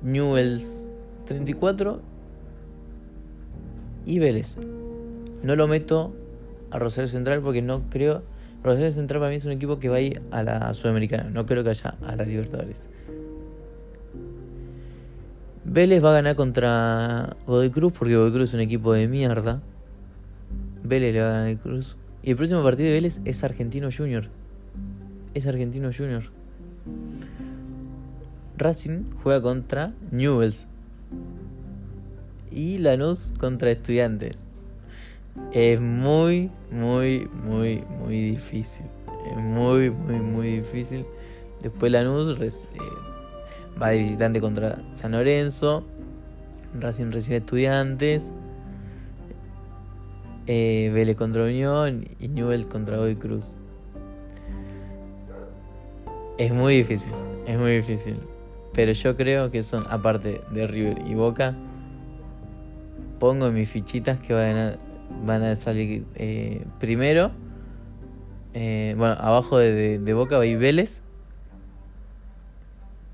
Newells 0.00 0.88
34 1.26 2.00
y 4.06 4.18
Vélez. 4.18 4.56
No 5.42 5.56
lo 5.56 5.68
meto 5.68 6.14
a 6.70 6.78
Rosario 6.78 7.08
Central 7.08 7.42
porque 7.42 7.60
no 7.60 7.82
creo. 7.90 8.22
Rosario 8.64 8.90
Central 8.92 9.20
para 9.20 9.28
mí 9.28 9.36
es 9.36 9.44
un 9.44 9.52
equipo 9.52 9.78
que 9.78 9.90
va 9.90 9.96
a 9.96 10.00
ir 10.00 10.22
a 10.30 10.42
la 10.42 10.72
Sudamericana. 10.72 11.24
No 11.28 11.44
creo 11.44 11.62
que 11.62 11.68
haya 11.68 11.98
a 12.02 12.16
la 12.16 12.24
Libertadores. 12.24 12.88
Vélez 15.66 16.02
va 16.02 16.12
a 16.12 16.14
ganar 16.14 16.34
contra 16.34 17.36
Godoy 17.46 17.68
porque 17.68 18.16
Godoy 18.16 18.42
es 18.44 18.54
un 18.54 18.60
equipo 18.60 18.94
de 18.94 19.06
mierda. 19.06 19.60
Vélez 20.82 21.12
le 21.12 21.20
va 21.20 21.28
a 21.28 21.32
ganar 21.32 21.56
a 21.56 21.58
Cruz. 21.58 21.98
Y 22.22 22.30
el 22.30 22.36
próximo 22.36 22.62
partido 22.62 22.88
de 22.88 22.94
Vélez 22.94 23.20
es 23.24 23.42
Argentino 23.44 23.88
Junior. 23.96 24.28
Es 25.34 25.46
Argentino 25.46 25.90
Junior. 25.96 26.24
Racing 28.58 29.04
juega 29.22 29.40
contra 29.40 29.94
Newells. 30.10 30.66
Y 32.50 32.78
Lanús 32.78 33.32
contra 33.38 33.70
Estudiantes. 33.70 34.44
Es 35.52 35.80
muy, 35.80 36.50
muy, 36.70 37.26
muy, 37.28 37.84
muy 38.00 38.30
difícil. 38.32 38.84
Es 39.30 39.36
muy, 39.36 39.90
muy, 39.90 40.20
muy 40.20 40.48
difícil. 40.56 41.06
Después 41.62 41.90
Lanús 41.90 42.38
eh, 42.38 42.78
va 43.80 43.90
de 43.90 43.98
visitante 43.98 44.40
contra 44.40 44.78
San 44.92 45.12
Lorenzo. 45.12 45.84
Racing 46.78 47.12
recibe 47.12 47.38
Estudiantes. 47.38 48.30
Eh, 50.52 50.90
Vélez 50.92 51.14
contra 51.14 51.44
Unión 51.44 52.04
y 52.18 52.26
Newell 52.26 52.66
contra 52.66 52.96
Godoy 52.96 53.14
Cruz. 53.14 53.54
Es 56.38 56.52
muy 56.52 56.78
difícil, 56.78 57.12
es 57.46 57.56
muy 57.56 57.76
difícil. 57.76 58.18
Pero 58.74 58.90
yo 58.90 59.16
creo 59.16 59.52
que 59.52 59.62
son, 59.62 59.84
aparte 59.88 60.40
de 60.50 60.66
River 60.66 61.02
y 61.06 61.14
Boca, 61.14 61.54
pongo 63.20 63.46
en 63.46 63.54
mis 63.54 63.70
fichitas 63.70 64.18
que 64.18 64.34
van 64.34 64.56
a, 64.56 64.76
van 65.24 65.44
a 65.44 65.54
salir 65.54 66.04
eh, 66.16 66.66
primero. 66.80 67.30
Eh, 68.52 68.96
bueno, 68.98 69.14
abajo 69.20 69.56
de, 69.56 70.00
de, 70.00 70.14
Boca 70.14 70.36
va 70.36 70.40
Vélez. 70.40 71.00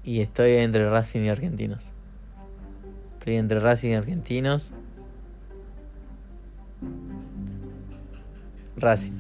Y 0.05 0.23
estoy 0.23 0.53
entre 0.53 0.89
Racing 0.89 1.21
y 1.21 1.29
Argentinos. 1.29 1.93
Estoy 3.19 3.35
entre 3.37 3.61
Racing 3.61 3.91
y 3.91 3.95
Argentinos. 3.95 4.73
Racing. 8.77 9.13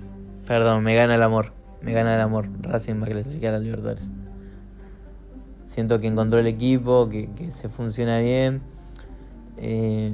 Perdón, 0.47 0.85
me 0.85 0.95
gana 0.95 1.15
el 1.15 1.23
amor. 1.23 1.53
Me 1.83 1.93
gana 1.93 2.15
el 2.15 2.21
amor. 2.21 2.47
Racing 2.61 3.01
va 3.01 3.07
a 3.07 3.11
clasificar 3.11 3.55
a 3.55 3.59
Libertadores. 3.59 4.11
Siento 5.65 5.99
que 6.01 6.07
encontró 6.07 6.39
el 6.39 6.47
equipo, 6.47 7.09
que, 7.09 7.29
se 7.51 7.69
funciona 7.69 8.21
bien. 8.21 8.63
Eh, 9.59 10.13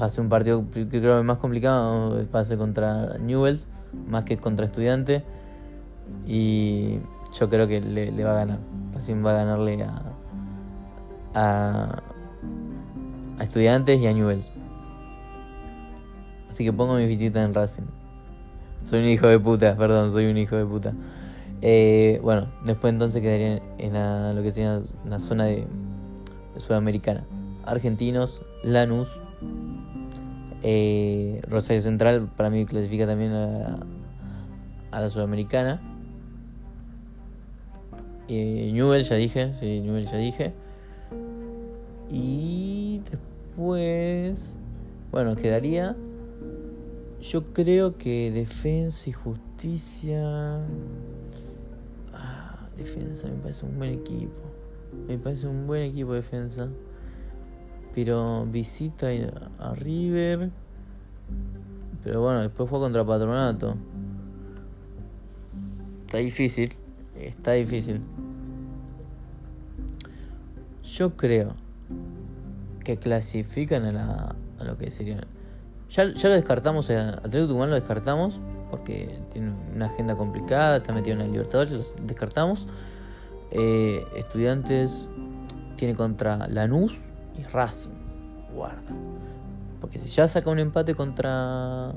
va 0.00 0.06
a 0.06 0.08
ser 0.08 0.22
un 0.24 0.30
partido 0.30 0.64
que 0.70 0.88
creo 0.88 1.18
que 1.18 1.22
más 1.22 1.38
complicado. 1.38 2.26
Va 2.34 2.40
a 2.40 2.44
ser 2.44 2.58
contra 2.58 3.18
Newells, 3.18 3.68
más 4.08 4.24
que 4.24 4.36
contra 4.38 4.66
Estudiantes. 4.66 5.22
Y 6.26 6.98
yo 7.38 7.48
creo 7.48 7.68
que 7.68 7.80
le, 7.80 8.24
va 8.24 8.32
a 8.32 8.34
ganar. 8.34 8.58
Racing 8.94 9.24
va 9.24 9.30
a 9.30 9.34
ganarle 9.34 9.82
a, 9.84 10.02
a, 11.34 12.02
a 13.38 13.42
Estudiantes 13.42 14.00
y 14.00 14.06
a 14.06 14.12
Newells. 14.12 14.50
Así 16.50 16.64
que 16.64 16.72
pongo 16.72 16.94
mi 16.96 17.06
fichita 17.06 17.42
en 17.44 17.54
Racing. 17.54 17.84
Soy 18.84 19.00
un 19.00 19.08
hijo 19.08 19.26
de 19.26 19.38
puta, 19.38 19.76
perdón, 19.76 20.10
soy 20.10 20.26
un 20.26 20.38
hijo 20.38 20.56
de 20.56 20.64
puta. 20.64 20.94
Eh, 21.60 22.20
bueno, 22.22 22.46
después 22.64 22.92
entonces 22.92 23.20
quedaría 23.20 23.60
en 23.78 24.36
lo 24.36 24.42
que 24.42 24.52
sería 24.52 24.80
una 25.04 25.18
zona 25.18 25.44
de, 25.44 25.66
Sudamericana. 26.56 27.24
Argentinos, 27.64 28.42
Lanús, 28.62 29.08
eh, 30.62 31.40
Rosario 31.48 31.82
Central, 31.82 32.28
para 32.36 32.50
mí 32.50 32.64
clasifica 32.64 33.06
también 33.06 33.32
a, 33.32 33.78
la 34.90 35.08
Sudamericana. 35.08 35.80
Eh, 38.28 38.70
Newell, 38.72 39.04
ya 39.04 39.16
dije, 39.16 39.54
sí, 39.54 39.80
Newell 39.80 40.06
ya 40.06 40.16
dije. 40.16 40.52
Y 42.10 43.02
después, 43.10 44.56
bueno, 45.12 45.36
quedaría 45.36 45.94
yo 47.20 47.52
creo 47.52 47.96
que 47.98 48.30
defensa 48.30 49.10
y 49.10 49.12
justicia. 49.12 50.60
Ah, 52.12 52.68
defensa 52.76 53.28
me 53.28 53.34
parece 53.34 53.66
un 53.66 53.78
buen 53.78 53.90
equipo. 53.90 54.40
Me 55.06 55.18
parece 55.18 55.48
un 55.48 55.66
buen 55.66 55.82
equipo 55.82 56.12
de 56.12 56.16
defensa. 56.16 56.68
Pero 57.94 58.46
visita 58.46 59.08
a 59.58 59.74
River. 59.74 60.50
Pero 62.04 62.22
bueno, 62.22 62.40
después 62.40 62.70
fue 62.70 62.78
contra 62.78 63.04
Patronato. 63.04 63.74
Está 66.06 66.18
difícil. 66.18 66.72
Está 67.16 67.52
difícil. 67.52 68.00
Yo 70.84 71.16
creo 71.16 71.54
que 72.84 72.96
clasifican 72.96 73.84
a, 73.84 73.92
la, 73.92 74.36
a 74.58 74.64
lo 74.64 74.78
que 74.78 74.90
sería 74.90 75.20
ya, 75.90 76.04
lo 76.04 76.34
descartamos, 76.34 76.90
a 76.90 77.10
Atlético 77.10 77.46
Tucumán 77.46 77.70
lo 77.70 77.76
descartamos 77.76 78.40
porque 78.70 79.20
tiene 79.32 79.54
una 79.74 79.86
agenda 79.86 80.16
complicada, 80.16 80.78
está 80.78 80.92
metido 80.92 81.16
en 81.16 81.22
el 81.22 81.32
Libertadores, 81.32 81.94
lo 81.98 82.06
descartamos. 82.06 82.66
Eh, 83.50 84.04
estudiantes 84.14 85.08
tiene 85.76 85.94
contra 85.94 86.46
Lanús 86.48 86.94
y 87.38 87.42
Racing. 87.44 87.90
Guarda. 88.54 88.92
Porque 89.80 89.98
si 89.98 90.08
ya 90.08 90.28
saca 90.28 90.50
un 90.50 90.58
empate 90.58 90.94
contra 90.94 91.94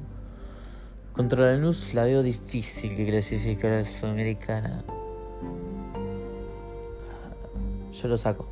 contra 1.13 1.51
Lanús, 1.51 1.93
la 1.93 2.05
veo 2.05 2.23
difícil 2.23 2.95
que 2.95 3.05
clasifique 3.05 3.67
a 3.67 3.77
la 3.77 3.83
Sudamericana. 3.83 4.83
Yo 7.91 8.07
lo 8.07 8.17
saco. 8.17 8.47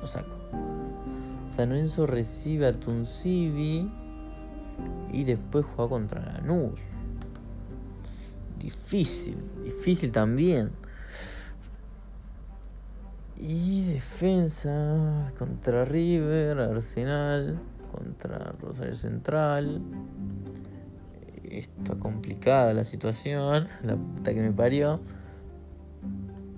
Lo 0.00 0.06
saco. 0.06 0.36
San 1.48 1.70
Lorenzo 1.70 2.06
recibe 2.06 2.66
a 2.66 2.78
Tuncibi. 2.78 3.90
Y 5.12 5.24
después 5.24 5.64
juega 5.64 5.88
contra 5.88 6.20
Lanús. 6.20 6.78
Difícil, 8.58 9.36
difícil 9.64 10.12
también. 10.12 10.70
Y 13.36 13.84
defensa 13.84 15.32
contra 15.38 15.84
River, 15.84 16.58
Arsenal, 16.58 17.58
contra 17.92 18.52
Rosario 18.60 18.94
Central. 18.94 19.80
Está 21.44 21.94
complicada 21.94 22.74
la 22.74 22.84
situación, 22.84 23.68
la 23.84 23.96
puta 23.96 24.34
que 24.34 24.40
me 24.40 24.52
parió. 24.52 25.00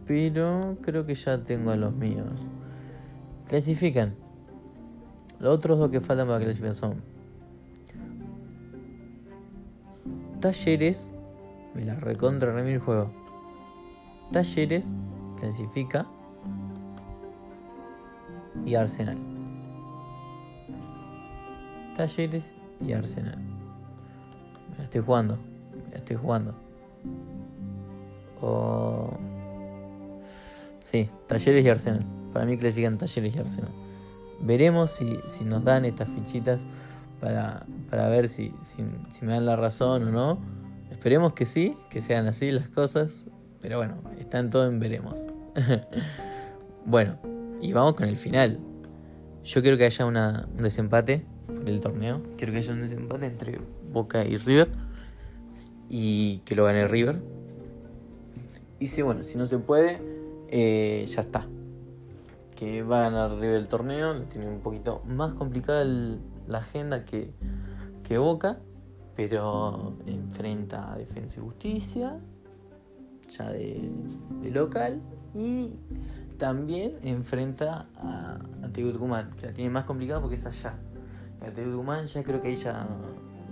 Pero 0.06 0.78
creo 0.80 1.04
que 1.04 1.14
ya 1.14 1.44
tengo 1.44 1.70
a 1.70 1.76
los 1.76 1.94
míos. 1.94 2.28
Clasifican. 3.46 4.14
Los 5.38 5.54
otros 5.54 5.78
dos 5.78 5.90
que 5.90 6.00
faltan 6.00 6.26
para 6.26 6.40
clasificar 6.40 6.74
son 6.74 7.02
Talleres 10.40 11.10
Me 11.74 11.84
la 11.84 11.94
recontra 11.94 12.52
remil 12.52 12.78
juego. 12.78 13.10
Talleres 14.32 14.92
clasifica 15.38 16.06
y 18.64 18.74
Arsenal. 18.74 19.18
Talleres 21.96 22.54
y 22.84 22.92
Arsenal. 22.92 23.38
Me 24.70 24.78
la 24.78 24.84
estoy 24.84 25.02
jugando. 25.02 25.36
Me 25.86 25.92
la 25.92 25.98
estoy 25.98 26.16
jugando. 26.16 26.54
O... 28.40 29.10
Sí, 30.84 31.08
Talleres 31.26 31.64
y 31.64 31.68
Arsenal. 31.68 32.04
Para 32.32 32.46
mí 32.46 32.56
clasifican 32.56 32.98
Talleres 32.98 33.36
y 33.36 33.38
Arsenal. 33.38 33.72
Veremos 34.40 34.90
si, 34.90 35.20
si 35.26 35.44
nos 35.44 35.62
dan 35.64 35.84
estas 35.84 36.08
fichitas 36.08 36.64
para, 37.20 37.66
para 37.90 38.08
ver 38.08 38.28
si, 38.28 38.52
si, 38.62 38.82
me 38.82 39.32
dan 39.32 39.46
la 39.46 39.56
razón 39.56 40.08
o 40.08 40.10
no. 40.10 40.38
Esperemos 40.90 41.34
que 41.34 41.44
sí, 41.44 41.76
que 41.88 42.00
sean 42.00 42.26
así 42.26 42.50
las 42.50 42.68
cosas. 42.68 43.26
Pero 43.60 43.78
bueno, 43.78 43.96
están 44.18 44.50
todo 44.50 44.66
en 44.66 44.80
veremos. 44.80 45.26
bueno, 46.86 47.18
y 47.60 47.72
vamos 47.72 47.94
con 47.94 48.08
el 48.08 48.16
final. 48.16 48.58
Yo 49.44 49.62
quiero 49.62 49.76
que 49.76 49.84
haya 49.84 50.06
un 50.06 50.16
desempate 50.56 51.24
por 51.46 51.68
el 51.68 51.80
torneo. 51.80 52.22
Quiero 52.36 52.52
que 52.52 52.58
haya 52.58 52.72
un 52.72 52.82
desempate 52.82 53.26
entre 53.26 53.60
Boca 53.92 54.24
y 54.24 54.36
River. 54.38 54.68
Y 55.88 56.38
que 56.38 56.54
lo 56.54 56.64
gane 56.64 56.86
River. 56.88 57.20
Y 58.78 58.86
si 58.86 59.02
bueno, 59.02 59.22
si 59.22 59.36
no 59.36 59.46
se 59.46 59.58
puede, 59.58 60.00
eh, 60.48 61.04
ya 61.06 61.22
está. 61.22 61.46
Que 62.56 62.82
va 62.82 63.00
a 63.00 63.10
ganar 63.10 63.38
River 63.38 63.56
el 63.56 63.68
torneo. 63.68 64.22
Tiene 64.24 64.48
un 64.48 64.60
poquito 64.60 65.02
más 65.06 65.34
complicada 65.34 65.82
la 66.50 66.58
agenda 66.58 67.04
que, 67.04 67.32
que 68.04 68.18
Boca. 68.18 68.58
Pero 69.16 69.96
enfrenta 70.06 70.92
a 70.92 70.96
Defensa 70.96 71.40
y 71.40 71.42
Justicia. 71.42 72.18
Ya 73.28 73.50
de, 73.50 73.90
local. 74.52 75.00
Y 75.34 75.74
también 76.38 76.98
enfrenta 77.02 77.86
a, 77.96 78.38
a 78.62 78.68
Tucumán, 78.72 79.30
que 79.38 79.46
la 79.46 79.52
tiene 79.52 79.70
más 79.70 79.84
complicada 79.84 80.20
porque 80.20 80.36
es 80.36 80.46
allá. 80.46 80.74
A 81.40 81.50
Tucumán 81.50 82.06
ya 82.06 82.22
creo 82.22 82.40
que 82.40 82.48
ahí 82.48 82.56
ya. 82.56 82.86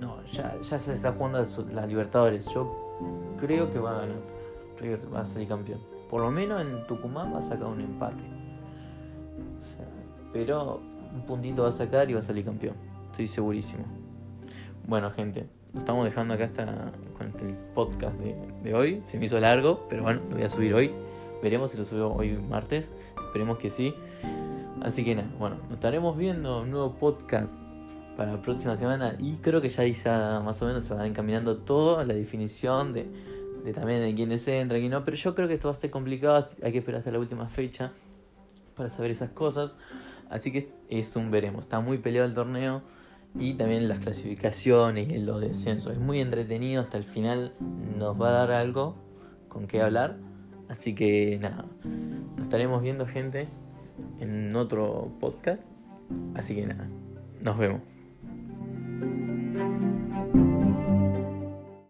No, 0.00 0.22
ya, 0.24 0.54
ya 0.60 0.78
se 0.78 0.92
está 0.92 1.12
jugando 1.12 1.44
la 1.72 1.86
Libertadores. 1.86 2.46
Yo 2.46 3.36
creo 3.38 3.70
que 3.70 3.78
va 3.78 3.90
a 3.96 4.00
ganar. 4.00 4.22
Va 5.12 5.20
a 5.20 5.24
salir 5.24 5.48
campeón. 5.48 5.80
Por 6.08 6.22
lo 6.22 6.30
menos 6.30 6.62
en 6.62 6.86
Tucumán 6.86 7.34
va 7.34 7.38
a 7.38 7.42
sacar 7.42 7.66
un 7.66 7.80
empate. 7.80 8.22
pero 10.32 10.80
un 11.18 11.26
puntito 11.26 11.62
va 11.62 11.68
a 11.68 11.72
sacar 11.72 12.08
y 12.10 12.14
va 12.14 12.20
a 12.20 12.22
salir 12.22 12.44
campeón. 12.44 12.74
Estoy 13.10 13.26
segurísimo. 13.26 13.84
Bueno, 14.86 15.10
gente, 15.10 15.48
estamos 15.76 16.04
dejando 16.04 16.34
acá 16.34 16.44
hasta 16.44 16.92
con 17.16 17.26
el 17.26 17.54
podcast 17.74 18.16
de, 18.18 18.36
de 18.62 18.74
hoy. 18.74 19.00
Se 19.04 19.18
me 19.18 19.26
hizo 19.26 19.38
largo, 19.40 19.86
pero 19.88 20.02
bueno, 20.04 20.20
lo 20.28 20.36
voy 20.36 20.44
a 20.44 20.48
subir 20.48 20.74
hoy. 20.74 20.92
Veremos 21.42 21.72
si 21.72 21.78
lo 21.78 21.84
subo 21.84 22.14
hoy 22.14 22.36
martes. 22.36 22.92
Esperemos 23.26 23.58
que 23.58 23.70
sí. 23.70 23.94
Así 24.80 25.04
que 25.04 25.16
nada, 25.16 25.28
bueno, 25.38 25.56
nos 25.64 25.72
estaremos 25.72 26.16
viendo 26.16 26.62
un 26.62 26.70
nuevo 26.70 26.94
podcast 26.94 27.62
para 28.16 28.32
la 28.32 28.42
próxima 28.42 28.76
semana. 28.76 29.16
Y 29.18 29.36
creo 29.36 29.60
que 29.60 29.68
ya 29.68 29.82
ahí 29.82 29.92
ya 29.92 30.40
más 30.44 30.62
o 30.62 30.66
menos 30.66 30.84
se 30.84 30.94
va 30.94 31.06
encaminando 31.06 31.58
todo 31.58 32.02
la 32.04 32.14
definición 32.14 32.92
de, 32.92 33.10
de 33.64 33.72
también 33.72 34.00
de 34.00 34.14
quiénes 34.14 34.46
entran 34.46 34.80
y 34.80 34.88
no. 34.88 35.04
Pero 35.04 35.16
yo 35.16 35.34
creo 35.34 35.48
que 35.48 35.54
esto 35.54 35.68
va 35.68 35.72
a 35.72 35.76
ser 35.76 35.90
complicado. 35.90 36.48
Hay 36.62 36.72
que 36.72 36.78
esperar 36.78 37.00
hasta 37.00 37.10
la 37.10 37.18
última 37.18 37.48
fecha 37.48 37.92
para 38.76 38.88
saber 38.88 39.10
esas 39.10 39.30
cosas. 39.30 39.76
Así 40.30 40.52
que 40.52 40.70
es 40.88 41.16
un 41.16 41.30
veremos. 41.30 41.62
Está 41.62 41.80
muy 41.80 41.98
peleado 41.98 42.26
el 42.26 42.34
torneo. 42.34 42.82
Y 43.38 43.54
también 43.54 43.88
las 43.88 44.00
clasificaciones 44.00 45.10
y 45.10 45.18
los 45.18 45.40
descensos. 45.40 45.92
Es 45.92 45.98
muy 45.98 46.20
entretenido. 46.20 46.82
Hasta 46.82 46.96
el 46.96 47.04
final 47.04 47.52
nos 47.96 48.20
va 48.20 48.30
a 48.30 48.32
dar 48.32 48.50
algo 48.50 48.96
con 49.48 49.66
qué 49.66 49.82
hablar. 49.82 50.16
Así 50.68 50.94
que 50.94 51.38
nada, 51.40 51.64
nos 52.36 52.42
estaremos 52.42 52.82
viendo 52.82 53.06
gente 53.06 53.48
en 54.20 54.54
otro 54.54 55.10
podcast. 55.18 55.70
Así 56.34 56.54
que 56.54 56.66
nada, 56.66 56.88
nos 57.40 57.58
vemos. 57.58 57.80